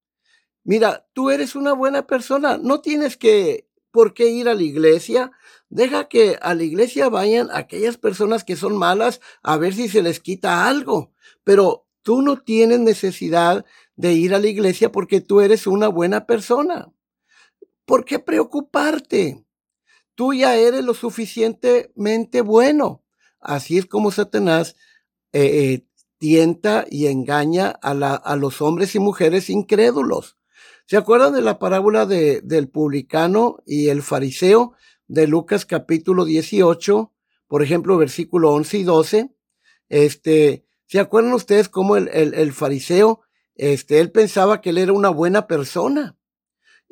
mira, 0.64 1.08
tú 1.14 1.30
eres 1.30 1.56
una 1.56 1.74
buena 1.74 2.08
persona, 2.08 2.58
no 2.58 2.82
tienes 2.82 3.18
que 3.18 3.68
por 3.92 4.14
qué 4.14 4.30
ir 4.30 4.48
a 4.48 4.56
la 4.56 4.64
iglesia. 4.64 5.32
Deja 5.70 6.08
que 6.08 6.38
a 6.42 6.54
la 6.54 6.64
iglesia 6.64 7.10
vayan 7.10 7.50
aquellas 7.52 7.98
personas 7.98 8.44
que 8.44 8.56
son 8.56 8.78
malas 8.78 9.22
a 9.42 9.58
ver 9.58 9.74
si 9.74 9.90
se 9.90 10.02
les 10.02 10.20
quita 10.20 10.68
algo. 10.68 11.14
Pero 11.44 11.88
tú 12.02 12.22
no 12.22 12.38
tienes 12.38 12.80
necesidad 12.80 13.66
de 13.96 14.14
ir 14.14 14.34
a 14.34 14.40
la 14.40 14.48
iglesia 14.48 14.92
porque 14.92 15.22
tú 15.22 15.42
eres 15.42 15.68
una 15.68 15.88
buena 15.88 16.26
persona. 16.26 16.92
¿Por 17.86 18.06
qué 18.06 18.20
preocuparte? 18.20 19.44
Tú 20.16 20.34
ya 20.34 20.56
eres 20.56 20.84
lo 20.84 20.94
suficientemente 20.94 22.42
bueno. 22.42 23.04
Así 23.40 23.78
es 23.78 23.86
como 23.86 24.12
Satanás 24.12 24.76
eh, 25.32 25.44
eh, 25.44 25.88
tienta 26.18 26.86
y 26.90 27.08
engaña 27.08 27.80
a, 27.82 27.92
a 27.92 28.36
los 28.36 28.62
hombres 28.62 28.96
y 28.96 29.00
mujeres 29.00 29.50
incrédulos. 29.50 30.38
¿Se 30.86 30.98
acuerdan 30.98 31.34
de 31.34 31.42
la 31.42 31.58
parábola 31.58 32.06
de, 32.06 32.42
del 32.42 32.68
publicano 32.68 33.64
y 33.66 33.88
el 33.88 34.02
fariseo 34.02 34.74
de 35.08 35.26
Lucas 35.26 35.66
capítulo 35.66 36.26
18, 36.26 37.14
por 37.48 37.64
ejemplo, 37.64 37.98
versículo 37.98 38.52
11 38.52 38.78
y 38.78 38.84
12? 38.84 39.36
Este, 39.88 40.66
¿se 40.88 41.00
acuerdan 41.00 41.34
ustedes 41.34 41.70
cómo 41.70 41.96
el, 41.96 42.10
el, 42.10 42.52
fariseo, 42.52 43.22
este, 43.56 44.00
él 44.00 44.12
pensaba 44.12 44.60
que 44.60 44.72
él 44.72 44.78
era 44.78 44.92
una 44.92 45.10
buena 45.10 45.48
persona? 45.48 46.18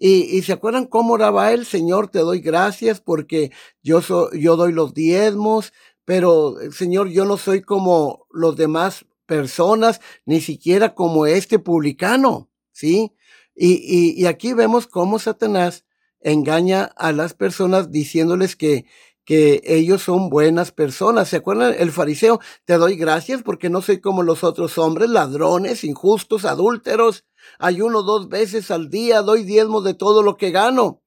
Y, 0.01 0.37
y, 0.37 0.43
se 0.43 0.53
acuerdan 0.53 0.85
cómo 0.85 1.13
oraba 1.13 1.51
él, 1.51 1.65
Señor, 1.65 2.07
te 2.07 2.19
doy 2.19 2.39
gracias 2.39 3.01
porque 3.01 3.51
yo, 3.83 4.01
yo 4.31 4.55
doy 4.55 4.71
los 4.71 4.93
diezmos, 4.93 5.73
pero 6.05 6.55
Señor, 6.71 7.09
yo 7.09 7.25
no 7.25 7.35
soy 7.35 7.61
como 7.61 8.25
los 8.31 8.55
demás 8.55 9.05
personas, 9.25 10.01
ni 10.25 10.41
siquiera 10.41 10.95
como 10.95 11.27
este 11.27 11.59
publicano, 11.59 12.49
¿sí? 12.71 13.13
Y, 13.55 14.25
aquí 14.25 14.53
vemos 14.53 14.87
cómo 14.87 15.19
Satanás 15.19 15.85
engaña 16.21 16.85
a 16.95 17.11
las 17.11 17.33
personas 17.33 17.91
diciéndoles 17.91 18.55
que, 18.55 18.85
que 19.29 19.61
ellos 19.63 20.01
son 20.01 20.31
buenas 20.31 20.71
personas. 20.71 21.29
¿Se 21.29 21.35
acuerdan? 21.35 21.75
El 21.77 21.91
fariseo, 21.91 22.39
te 22.65 22.79
doy 22.79 22.95
gracias 22.95 23.43
porque 23.43 23.69
no 23.69 23.83
soy 23.83 24.01
como 24.01 24.23
los 24.23 24.43
otros 24.43 24.79
hombres, 24.79 25.07
ladrones, 25.11 25.83
injustos, 25.83 26.45
adúlteros. 26.45 27.25
Ayuno 27.59 28.01
dos 28.01 28.27
veces 28.27 28.71
al 28.71 28.89
día, 28.89 29.21
doy 29.21 29.43
diezmo 29.43 29.81
de 29.81 29.93
todo 29.93 30.23
lo 30.23 30.35
que 30.35 30.49
gano. 30.49 31.03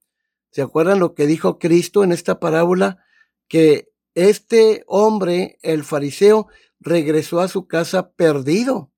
¿Se 0.51 0.61
acuerdan 0.61 0.99
lo 0.99 1.15
que 1.15 1.27
dijo 1.27 1.59
Cristo 1.59 2.01
en 2.01 2.13
esta 2.13 2.39
parábola? 2.39 3.03
Que 3.49 3.91
este 4.15 4.85
hombre, 4.87 5.59
el 5.61 5.83
fariseo, 5.83 6.47
regresó 6.79 7.41
a 7.41 7.49
su 7.49 7.67
casa 7.67 8.11
perdido 8.11 8.89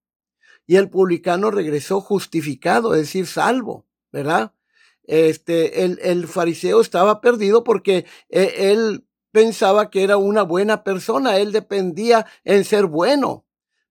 y 0.67 0.75
el 0.75 0.91
publicano 0.91 1.49
regresó 1.49 1.99
justificado, 1.99 2.93
es 2.93 3.01
decir, 3.01 3.25
salvo, 3.25 3.87
¿verdad? 4.11 4.53
Este, 5.01 5.83
el, 5.83 5.97
el 6.03 6.27
fariseo 6.27 6.79
estaba 6.79 7.21
perdido 7.21 7.63
porque 7.63 8.05
e, 8.29 8.71
él 8.71 9.04
pensaba 9.35 9.89
que 9.89 10.01
era 10.01 10.15
una 10.15 10.43
buena 10.43 10.85
persona, 10.85 11.35
él 11.39 11.51
dependía 11.51 12.25
en 12.45 12.63
ser 12.63 12.85
bueno. 12.85 13.45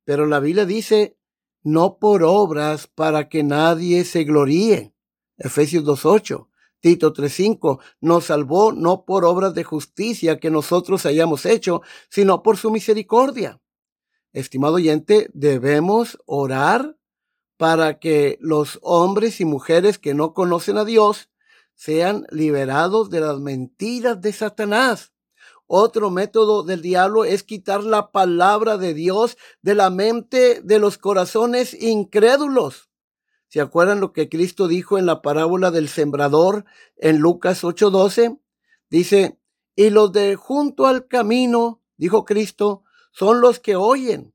Pero 0.04 0.24
la 0.24 0.40
Biblia 0.40 0.64
dice, 0.64 1.18
no 1.62 1.98
por 1.98 2.22
obras 2.22 2.86
para 2.86 3.28
que 3.28 3.42
nadie 3.42 4.06
se 4.06 4.24
gloríe. 4.24 4.94
Efesios 5.36 5.84
2.8. 5.84 6.48
Tito 6.80 7.12
3.5 7.12 7.80
nos 8.00 8.24
salvó 8.24 8.72
no 8.72 9.04
por 9.04 9.26
obras 9.26 9.52
de 9.52 9.64
justicia 9.64 10.40
que 10.40 10.50
nosotros 10.50 11.04
hayamos 11.04 11.44
hecho, 11.44 11.82
sino 12.08 12.42
por 12.42 12.56
su 12.56 12.70
misericordia 12.70 13.60
estimado 14.34 14.74
oyente, 14.74 15.30
debemos 15.32 16.18
orar 16.26 16.98
para 17.56 18.00
que 18.00 18.36
los 18.40 18.80
hombres 18.82 19.40
y 19.40 19.44
mujeres 19.44 19.98
que 19.98 20.12
no 20.12 20.34
conocen 20.34 20.76
a 20.76 20.84
Dios 20.84 21.30
sean 21.74 22.26
liberados 22.30 23.10
de 23.10 23.20
las 23.20 23.38
mentiras 23.38 24.20
de 24.20 24.32
Satanás. 24.32 25.13
Otro 25.66 26.10
método 26.10 26.62
del 26.62 26.82
diablo 26.82 27.24
es 27.24 27.42
quitar 27.42 27.84
la 27.84 28.10
palabra 28.10 28.76
de 28.76 28.94
Dios 28.94 29.36
de 29.62 29.74
la 29.74 29.90
mente 29.90 30.60
de 30.62 30.78
los 30.78 30.98
corazones 30.98 31.74
incrédulos. 31.80 32.90
¿Se 33.48 33.60
acuerdan 33.60 34.00
lo 34.00 34.12
que 34.12 34.28
Cristo 34.28 34.68
dijo 34.68 34.98
en 34.98 35.06
la 35.06 35.22
parábola 35.22 35.70
del 35.70 35.88
sembrador 35.88 36.64
en 36.96 37.18
Lucas 37.18 37.62
8:12? 37.62 38.40
Dice, 38.90 39.38
y 39.76 39.90
los 39.90 40.12
de 40.12 40.36
junto 40.36 40.86
al 40.86 41.06
camino, 41.06 41.80
dijo 41.96 42.24
Cristo, 42.24 42.84
son 43.12 43.40
los 43.40 43.60
que 43.60 43.76
oyen. 43.76 44.34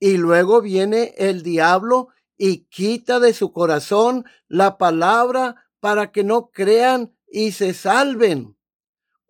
Y 0.00 0.16
luego 0.16 0.60
viene 0.60 1.14
el 1.18 1.42
diablo 1.42 2.08
y 2.36 2.64
quita 2.64 3.20
de 3.20 3.32
su 3.32 3.52
corazón 3.52 4.24
la 4.48 4.76
palabra 4.76 5.56
para 5.80 6.10
que 6.10 6.24
no 6.24 6.50
crean 6.50 7.14
y 7.28 7.52
se 7.52 7.74
salven. 7.74 8.53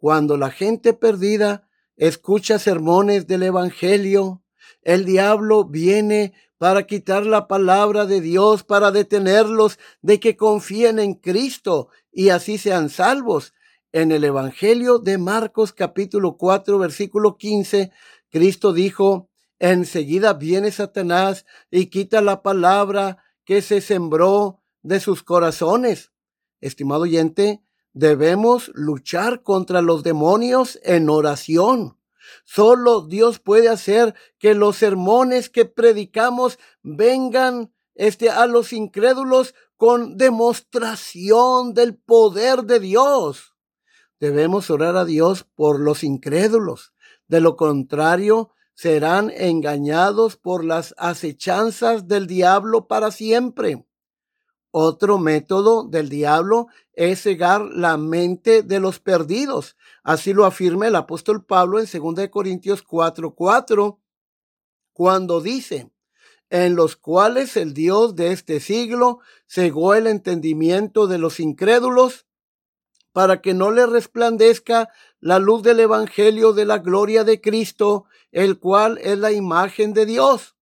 Cuando 0.04 0.36
la 0.36 0.50
gente 0.50 0.92
perdida 0.92 1.66
escucha 1.96 2.58
sermones 2.58 3.26
del 3.26 3.42
Evangelio, 3.42 4.42
el 4.82 5.06
diablo 5.06 5.64
viene 5.64 6.34
para 6.58 6.86
quitar 6.86 7.24
la 7.24 7.48
palabra 7.48 8.04
de 8.04 8.20
Dios, 8.20 8.64
para 8.64 8.90
detenerlos 8.90 9.78
de 10.02 10.20
que 10.20 10.36
confíen 10.36 10.98
en 10.98 11.14
Cristo 11.14 11.88
y 12.12 12.28
así 12.28 12.58
sean 12.58 12.90
salvos. 12.90 13.54
En 13.92 14.12
el 14.12 14.24
Evangelio 14.24 14.98
de 14.98 15.16
Marcos 15.16 15.72
capítulo 15.72 16.36
4 16.36 16.78
versículo 16.78 17.38
15, 17.38 17.90
Cristo 18.28 18.74
dijo, 18.74 19.30
enseguida 19.58 20.34
viene 20.34 20.70
Satanás 20.70 21.46
y 21.70 21.86
quita 21.86 22.20
la 22.20 22.42
palabra 22.42 23.24
que 23.46 23.62
se 23.62 23.80
sembró 23.80 24.60
de 24.82 25.00
sus 25.00 25.22
corazones. 25.22 26.12
Estimado 26.60 27.04
oyente, 27.04 27.62
Debemos 27.94 28.72
luchar 28.74 29.42
contra 29.42 29.80
los 29.80 30.02
demonios 30.02 30.80
en 30.83 31.09
oración. 31.09 31.96
Solo 32.44 33.07
Dios 33.07 33.38
puede 33.38 33.68
hacer 33.68 34.14
que 34.38 34.54
los 34.54 34.76
sermones 34.76 35.48
que 35.48 35.64
predicamos 35.64 36.59
vengan 36.83 37.72
este, 37.94 38.30
a 38.30 38.46
los 38.46 38.72
incrédulos 38.72 39.54
con 39.76 40.16
demostración 40.16 41.72
del 41.72 41.96
poder 41.96 42.64
de 42.64 42.80
Dios. 42.80 43.54
Debemos 44.18 44.70
orar 44.70 44.96
a 44.96 45.04
Dios 45.04 45.46
por 45.54 45.78
los 45.78 46.02
incrédulos. 46.02 46.94
De 47.28 47.40
lo 47.40 47.54
contrario, 47.54 48.50
serán 48.74 49.30
engañados 49.30 50.37
por 50.37 50.64
las 50.64 50.96
acechanzas 50.98 52.09
del 52.09 52.26
diablo 52.26 52.88
para 52.88 53.12
siempre. 53.12 53.87
Otro 54.76 55.18
método 55.18 55.84
del 55.84 56.08
diablo 56.08 56.66
es 56.94 57.22
cegar 57.22 57.60
la 57.60 57.96
mente 57.96 58.64
de 58.64 58.80
los 58.80 58.98
perdidos. 58.98 59.76
Así 60.02 60.32
lo 60.32 60.46
afirma 60.46 60.88
el 60.88 60.96
apóstol 60.96 61.44
Pablo 61.44 61.78
en 61.78 61.87
2 61.87 62.28
Corintios 62.28 62.82
4:4, 62.82 63.34
4, 63.37 64.00
cuando 64.92 65.40
dice, 65.40 65.92
en 66.50 66.74
los 66.74 66.96
cuales 66.96 67.56
el 67.56 67.72
Dios 67.72 68.16
de 68.16 68.32
este 68.32 68.58
siglo 68.58 69.20
cegó 69.46 69.94
el 69.94 70.08
entendimiento 70.08 71.06
de 71.06 71.18
los 71.18 71.38
incrédulos 71.38 72.26
para 73.12 73.40
que 73.40 73.54
no 73.54 73.70
le 73.70 73.87
resplandezca 73.87 74.88
la 75.20 75.38
luz 75.38 75.62
del 75.62 75.78
Evangelio 75.78 76.52
de 76.52 76.64
la 76.64 76.78
gloria 76.78 77.22
de 77.22 77.40
Cristo, 77.40 78.06
el 78.32 78.58
cual 78.58 78.98
es 79.00 79.16
la 79.18 79.30
imagen 79.30 79.92
de 79.92 80.04
Dios. 80.04 80.56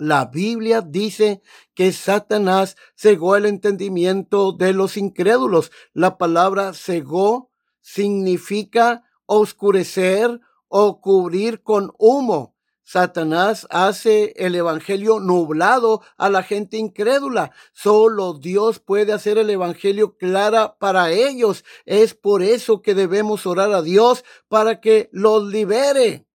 La 0.00 0.24
Biblia 0.24 0.80
dice 0.80 1.42
que 1.74 1.92
Satanás 1.92 2.78
cegó 2.96 3.36
el 3.36 3.44
entendimiento 3.44 4.52
de 4.52 4.72
los 4.72 4.96
incrédulos. 4.96 5.72
La 5.92 6.16
palabra 6.16 6.72
cegó 6.72 7.50
significa 7.82 9.04
oscurecer 9.26 10.40
o 10.68 11.02
cubrir 11.02 11.62
con 11.62 11.92
humo. 11.98 12.56
Satanás 12.82 13.66
hace 13.68 14.32
el 14.36 14.54
evangelio 14.54 15.20
nublado 15.20 16.00
a 16.16 16.30
la 16.30 16.44
gente 16.44 16.78
incrédula. 16.78 17.52
Solo 17.74 18.32
Dios 18.32 18.78
puede 18.80 19.12
hacer 19.12 19.36
el 19.36 19.50
evangelio 19.50 20.16
clara 20.16 20.78
para 20.78 21.10
ellos. 21.10 21.62
Es 21.84 22.14
por 22.14 22.42
eso 22.42 22.80
que 22.80 22.94
debemos 22.94 23.44
orar 23.44 23.70
a 23.72 23.82
Dios 23.82 24.24
para 24.48 24.80
que 24.80 25.10
los 25.12 25.44
libere. 25.44 26.29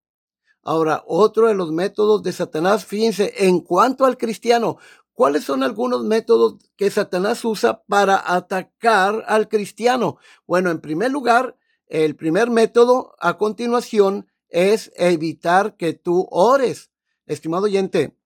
Ahora, 0.67 1.04
otro 1.06 1.47
de 1.47 1.54
los 1.54 1.71
métodos 1.71 2.23
de 2.23 2.32
Satanás, 2.32 2.86
fíjense, 2.86 3.32
en 3.38 3.60
cuanto 3.60 4.04
al 4.04 4.17
cristiano, 4.17 4.80
¿cuáles 5.13 5.43
son 5.43 5.62
algunos 5.62 6.04
métodos 6.04 6.56
que 6.75 6.89
Satanás 6.89 7.45
usa 7.45 7.84
para 7.84 8.34
atacar 8.36 9.23
al 9.28 9.47
cristiano? 9.47 10.17
Bueno, 10.47 10.71
en 10.71 10.82
primer 10.82 11.12
lugar, 11.12 11.56
el 11.86 12.15
primer 12.15 12.49
método 12.49 13.13
a 13.19 13.38
continuación 13.38 14.28
es 14.49 14.91
evitar 14.95 15.78
que 15.78 15.93
tú 15.93 16.28
ores. 16.32 16.89
Estimado 17.28 17.65
oyente, 17.65 18.17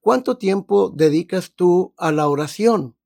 ¿cuánto 0.00 0.38
tiempo 0.38 0.90
dedicas 0.94 1.52
tú 1.54 1.92
a 1.98 2.10
la 2.10 2.26
oración? 2.26 2.96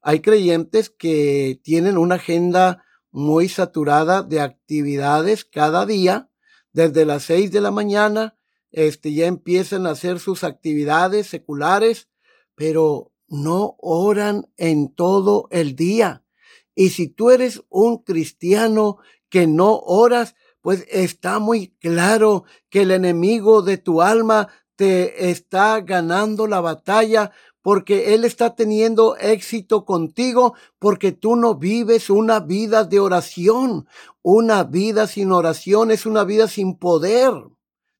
Hay 0.00 0.20
creyentes 0.20 0.88
que 0.88 1.60
tienen 1.64 1.98
una 1.98 2.14
agenda 2.14 2.84
muy 3.10 3.48
saturada 3.48 4.22
de 4.22 4.40
actividades 4.40 5.44
cada 5.44 5.84
día 5.84 6.28
desde 6.72 7.04
las 7.04 7.24
seis 7.24 7.50
de 7.52 7.60
la 7.60 7.70
mañana, 7.70 8.36
este, 8.70 9.12
ya 9.12 9.26
empiezan 9.26 9.86
a 9.86 9.90
hacer 9.90 10.18
sus 10.18 10.44
actividades 10.44 11.26
seculares, 11.26 12.08
pero 12.54 13.12
no 13.28 13.76
oran 13.78 14.50
en 14.56 14.94
todo 14.94 15.48
el 15.50 15.76
día. 15.76 16.24
Y 16.74 16.90
si 16.90 17.08
tú 17.08 17.30
eres 17.30 17.62
un 17.68 17.98
cristiano 17.98 18.98
que 19.28 19.46
no 19.46 19.76
oras, 19.78 20.34
pues 20.60 20.86
está 20.90 21.38
muy 21.38 21.68
claro 21.80 22.44
que 22.70 22.82
el 22.82 22.92
enemigo 22.92 23.62
de 23.62 23.78
tu 23.78 24.00
alma 24.00 24.48
te 24.76 25.30
está 25.30 25.80
ganando 25.80 26.46
la 26.46 26.60
batalla 26.60 27.32
porque 27.62 28.14
Él 28.14 28.24
está 28.24 28.54
teniendo 28.54 29.16
éxito 29.16 29.84
contigo, 29.84 30.54
porque 30.78 31.12
tú 31.12 31.36
no 31.36 31.54
vives 31.54 32.10
una 32.10 32.40
vida 32.40 32.84
de 32.84 32.98
oración. 33.00 33.86
Una 34.20 34.64
vida 34.64 35.06
sin 35.06 35.32
oración 35.32 35.90
es 35.90 36.04
una 36.04 36.24
vida 36.24 36.48
sin 36.48 36.76
poder. 36.76 37.32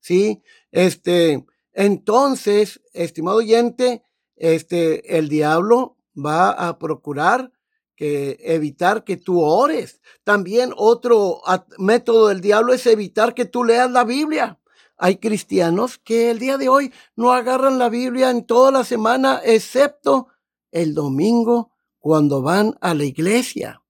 ¿Sí? 0.00 0.42
Este, 0.72 1.46
entonces, 1.72 2.80
estimado 2.92 3.38
oyente, 3.38 4.04
este, 4.36 5.16
el 5.16 5.28
diablo 5.28 5.96
va 6.14 6.50
a 6.50 6.78
procurar 6.78 7.52
que 7.94 8.38
evitar 8.40 9.04
que 9.04 9.16
tú 9.16 9.40
ores. 9.40 10.00
También 10.24 10.72
otro 10.76 11.40
método 11.78 12.28
del 12.28 12.40
diablo 12.40 12.72
es 12.72 12.84
evitar 12.86 13.34
que 13.34 13.44
tú 13.44 13.62
leas 13.62 13.90
la 13.90 14.02
Biblia. 14.02 14.58
Hay 15.04 15.16
cristianos 15.16 15.98
que 15.98 16.30
el 16.30 16.38
día 16.38 16.58
de 16.58 16.68
hoy 16.68 16.92
no 17.16 17.32
agarran 17.32 17.76
la 17.76 17.88
Biblia 17.88 18.30
en 18.30 18.46
toda 18.46 18.70
la 18.70 18.84
semana, 18.84 19.40
excepto 19.44 20.28
el 20.70 20.94
domingo 20.94 21.72
cuando 21.98 22.40
van 22.40 22.78
a 22.80 22.94
la 22.94 23.04
iglesia. 23.04 23.82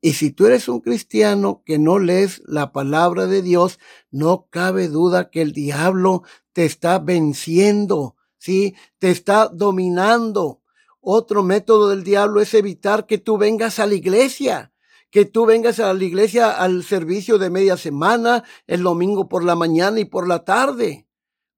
Y 0.00 0.12
si 0.12 0.30
tú 0.30 0.46
eres 0.46 0.68
un 0.68 0.78
cristiano 0.78 1.64
que 1.66 1.80
no 1.80 1.98
lees 1.98 2.42
la 2.46 2.70
palabra 2.70 3.26
de 3.26 3.42
Dios, 3.42 3.80
no 4.12 4.46
cabe 4.48 4.86
duda 4.86 5.30
que 5.30 5.42
el 5.42 5.50
diablo 5.50 6.22
te 6.52 6.64
está 6.64 7.00
venciendo, 7.00 8.14
¿sí? 8.38 8.76
Te 9.00 9.10
está 9.10 9.48
dominando. 9.48 10.62
Otro 11.00 11.42
método 11.42 11.88
del 11.88 12.04
diablo 12.04 12.40
es 12.40 12.54
evitar 12.54 13.06
que 13.06 13.18
tú 13.18 13.36
vengas 13.36 13.80
a 13.80 13.86
la 13.86 13.94
iglesia 13.94 14.72
que 15.10 15.24
tú 15.24 15.46
vengas 15.46 15.80
a 15.80 15.92
la 15.94 16.04
iglesia 16.04 16.50
al 16.50 16.82
servicio 16.82 17.38
de 17.38 17.50
media 17.50 17.76
semana, 17.76 18.44
el 18.66 18.82
domingo 18.82 19.28
por 19.28 19.44
la 19.44 19.54
mañana 19.54 20.00
y 20.00 20.04
por 20.04 20.26
la 20.28 20.44
tarde. 20.44 21.06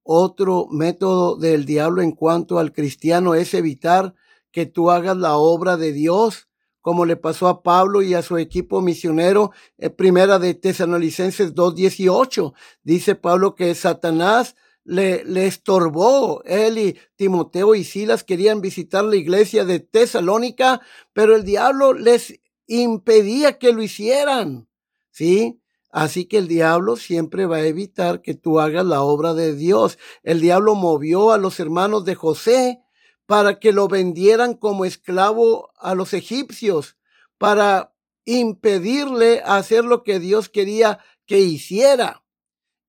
Otro 0.03 0.69
método 0.71 1.37
del 1.37 1.65
diablo 1.65 2.03
en 2.03 2.13
cuanto 2.13 2.59
al 2.59 2.73
cristiano 2.73 3.35
es 3.35 3.55
evitar 3.55 4.15
que 4.51 4.67
tú 4.67 4.91
hagas 4.91 5.17
la 5.17 5.37
obra 5.37 5.77
de 5.77 5.93
Dios, 5.93 6.49
como 6.81 7.05
le 7.05 7.17
pasó 7.17 7.49
a 7.49 7.63
Pablo 7.63 8.01
y 8.01 8.15
a 8.15 8.23
su 8.23 8.39
equipo 8.39 8.81
misionero, 8.81 9.53
en 9.77 9.95
primera 9.95 10.39
de 10.39 10.55
Tesalonicenses 10.55 11.55
2.18. 11.55 12.55
Dice 12.83 13.15
Pablo 13.15 13.55
que 13.55 13.75
Satanás 13.75 14.57
le, 14.85 15.25
le, 15.25 15.47
estorbó. 15.47 16.43
Él 16.45 16.79
y 16.79 16.99
Timoteo 17.17 17.75
y 17.75 17.85
Silas 17.85 18.25
querían 18.25 18.63
visitar 18.63 19.05
la 19.05 19.17
iglesia 19.17 19.67
de 19.67 19.81
Tesalónica, 19.81 20.81
pero 21.13 21.37
el 21.37 21.45
diablo 21.45 21.93
les 21.93 22.41
impedía 22.69 23.59
que 23.59 23.73
lo 23.73 23.83
hicieran. 23.83 24.69
¿Sí? 25.11 25.61
Así 25.91 26.27
que 26.27 26.39
el 26.39 26.47
diablo 26.47 26.97
siempre 26.97 27.47
va 27.47 27.57
a 27.57 27.67
evitar 27.67 28.23
que 28.23 28.35
tú 28.35 28.61
hagas 28.61 28.85
la 28.85 29.03
obra 29.03 29.35
de 29.35 29.57
Dios. 29.57 29.99
El 30.23 30.41
diablo 30.41 30.75
movió 30.77 31.33
a 31.33 31.39
los 31.39 31.59
hermanos 31.59 32.05
de 32.05 32.15
José 32.15 32.81
para 33.27 33.59
que 33.59 33.73
lo 33.73 33.89
vendieran 33.89 34.55
como 34.55 34.85
esclavo 34.85 35.71
a 35.77 35.95
los 35.95 36.15
egipcios, 36.15 36.97
para 37.37 37.95
impedirle 38.25 39.43
hacer 39.45 39.85
lo 39.85 40.03
que 40.03 40.19
Dios 40.19 40.49
quería 40.49 41.01
que 41.27 41.41
hiciera. 41.41 42.23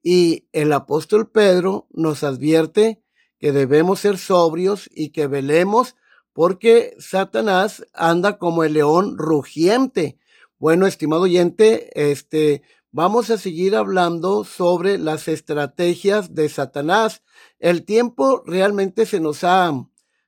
Y 0.01 0.47
el 0.51 0.71
apóstol 0.73 1.29
Pedro 1.29 1.87
nos 1.91 2.23
advierte 2.23 3.01
que 3.37 3.51
debemos 3.51 4.01
ser 4.01 4.17
sobrios 4.17 4.89
y 4.93 5.09
que 5.09 5.27
velemos 5.27 5.95
porque 6.33 6.95
Satanás 6.99 7.85
anda 7.93 8.37
como 8.37 8.63
el 8.63 8.73
león 8.73 9.17
rugiente. 9.17 10.17
Bueno, 10.57 10.87
estimado 10.87 11.23
oyente, 11.23 11.89
este, 12.11 12.63
vamos 12.91 13.29
a 13.29 13.37
seguir 13.37 13.75
hablando 13.75 14.43
sobre 14.43 14.97
las 14.97 15.27
estrategias 15.27 16.33
de 16.35 16.49
Satanás. 16.49 17.23
El 17.59 17.85
tiempo 17.85 18.43
realmente 18.45 19.05
se 19.05 19.19
nos 19.19 19.43
ha, 19.43 19.71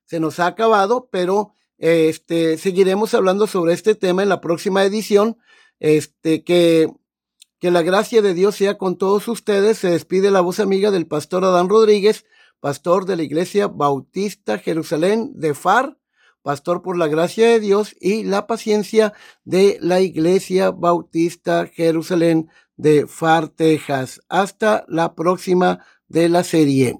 se 0.06 0.20
nos 0.20 0.40
ha 0.40 0.48
acabado, 0.48 1.10
pero 1.12 1.54
este, 1.78 2.58
seguiremos 2.58 3.14
hablando 3.14 3.48
sobre 3.48 3.74
este 3.74 3.96
tema 3.96 4.24
en 4.24 4.30
la 4.30 4.42
próxima 4.42 4.84
edición. 4.84 5.38
Este, 5.80 6.44
que, 6.44 6.88
que 7.60 7.72
la 7.72 7.82
gracia 7.82 8.22
de 8.22 8.34
Dios 8.36 8.56
sea 8.56 8.78
con 8.78 8.98
todos 8.98 9.28
ustedes. 9.28 9.80
Se 9.80 9.90
despide 9.90 10.32
la 10.32 10.42
voz 10.42 10.60
amiga 10.60 10.92
del 10.92 11.08
pastor 11.08 11.44
Adán 11.44 11.70
Rodríguez, 11.70 12.26
pastor 12.62 13.06
de 13.06 13.18
la 13.18 13.24
Iglesia 13.24 13.68
Bautista 13.68 14.58
Jerusalén 14.58 15.32
de 15.36 15.54
FAR 15.54 15.98
pastor 16.42 16.82
por 16.82 16.98
la 16.98 17.08
gracia 17.08 17.48
de 17.48 17.60
Dios 17.60 17.96
y 18.00 18.24
la 18.24 18.48
paciencia 18.48 19.14
de 19.44 19.78
la 19.82 20.02
Iglesia 20.02 20.72
Bautista 20.72 21.68
Jerusalén 21.68 22.50
de 22.78 23.06
Far, 23.08 23.50
Texas. 23.50 24.22
Hasta 24.30 24.86
la 24.88 25.14
próxima 25.14 25.86
de 26.08 26.30
la 26.30 26.44
serie. 26.44 27.00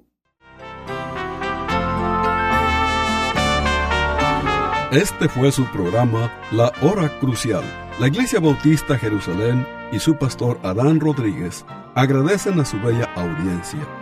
Este 4.92 5.28
fue 5.28 5.50
su 5.50 5.64
programa 5.72 6.30
La 6.52 6.70
Hora 6.82 7.18
Crucial. 7.18 7.64
La 7.98 8.08
Iglesia 8.08 8.40
Bautista 8.40 8.98
Jerusalén 8.98 9.66
y 9.90 9.98
su 9.98 10.16
pastor 10.16 10.58
Adán 10.62 11.00
Rodríguez 11.00 11.64
agradecen 11.94 12.60
a 12.60 12.64
su 12.64 12.78
bella 12.80 13.10
audiencia 13.14 14.01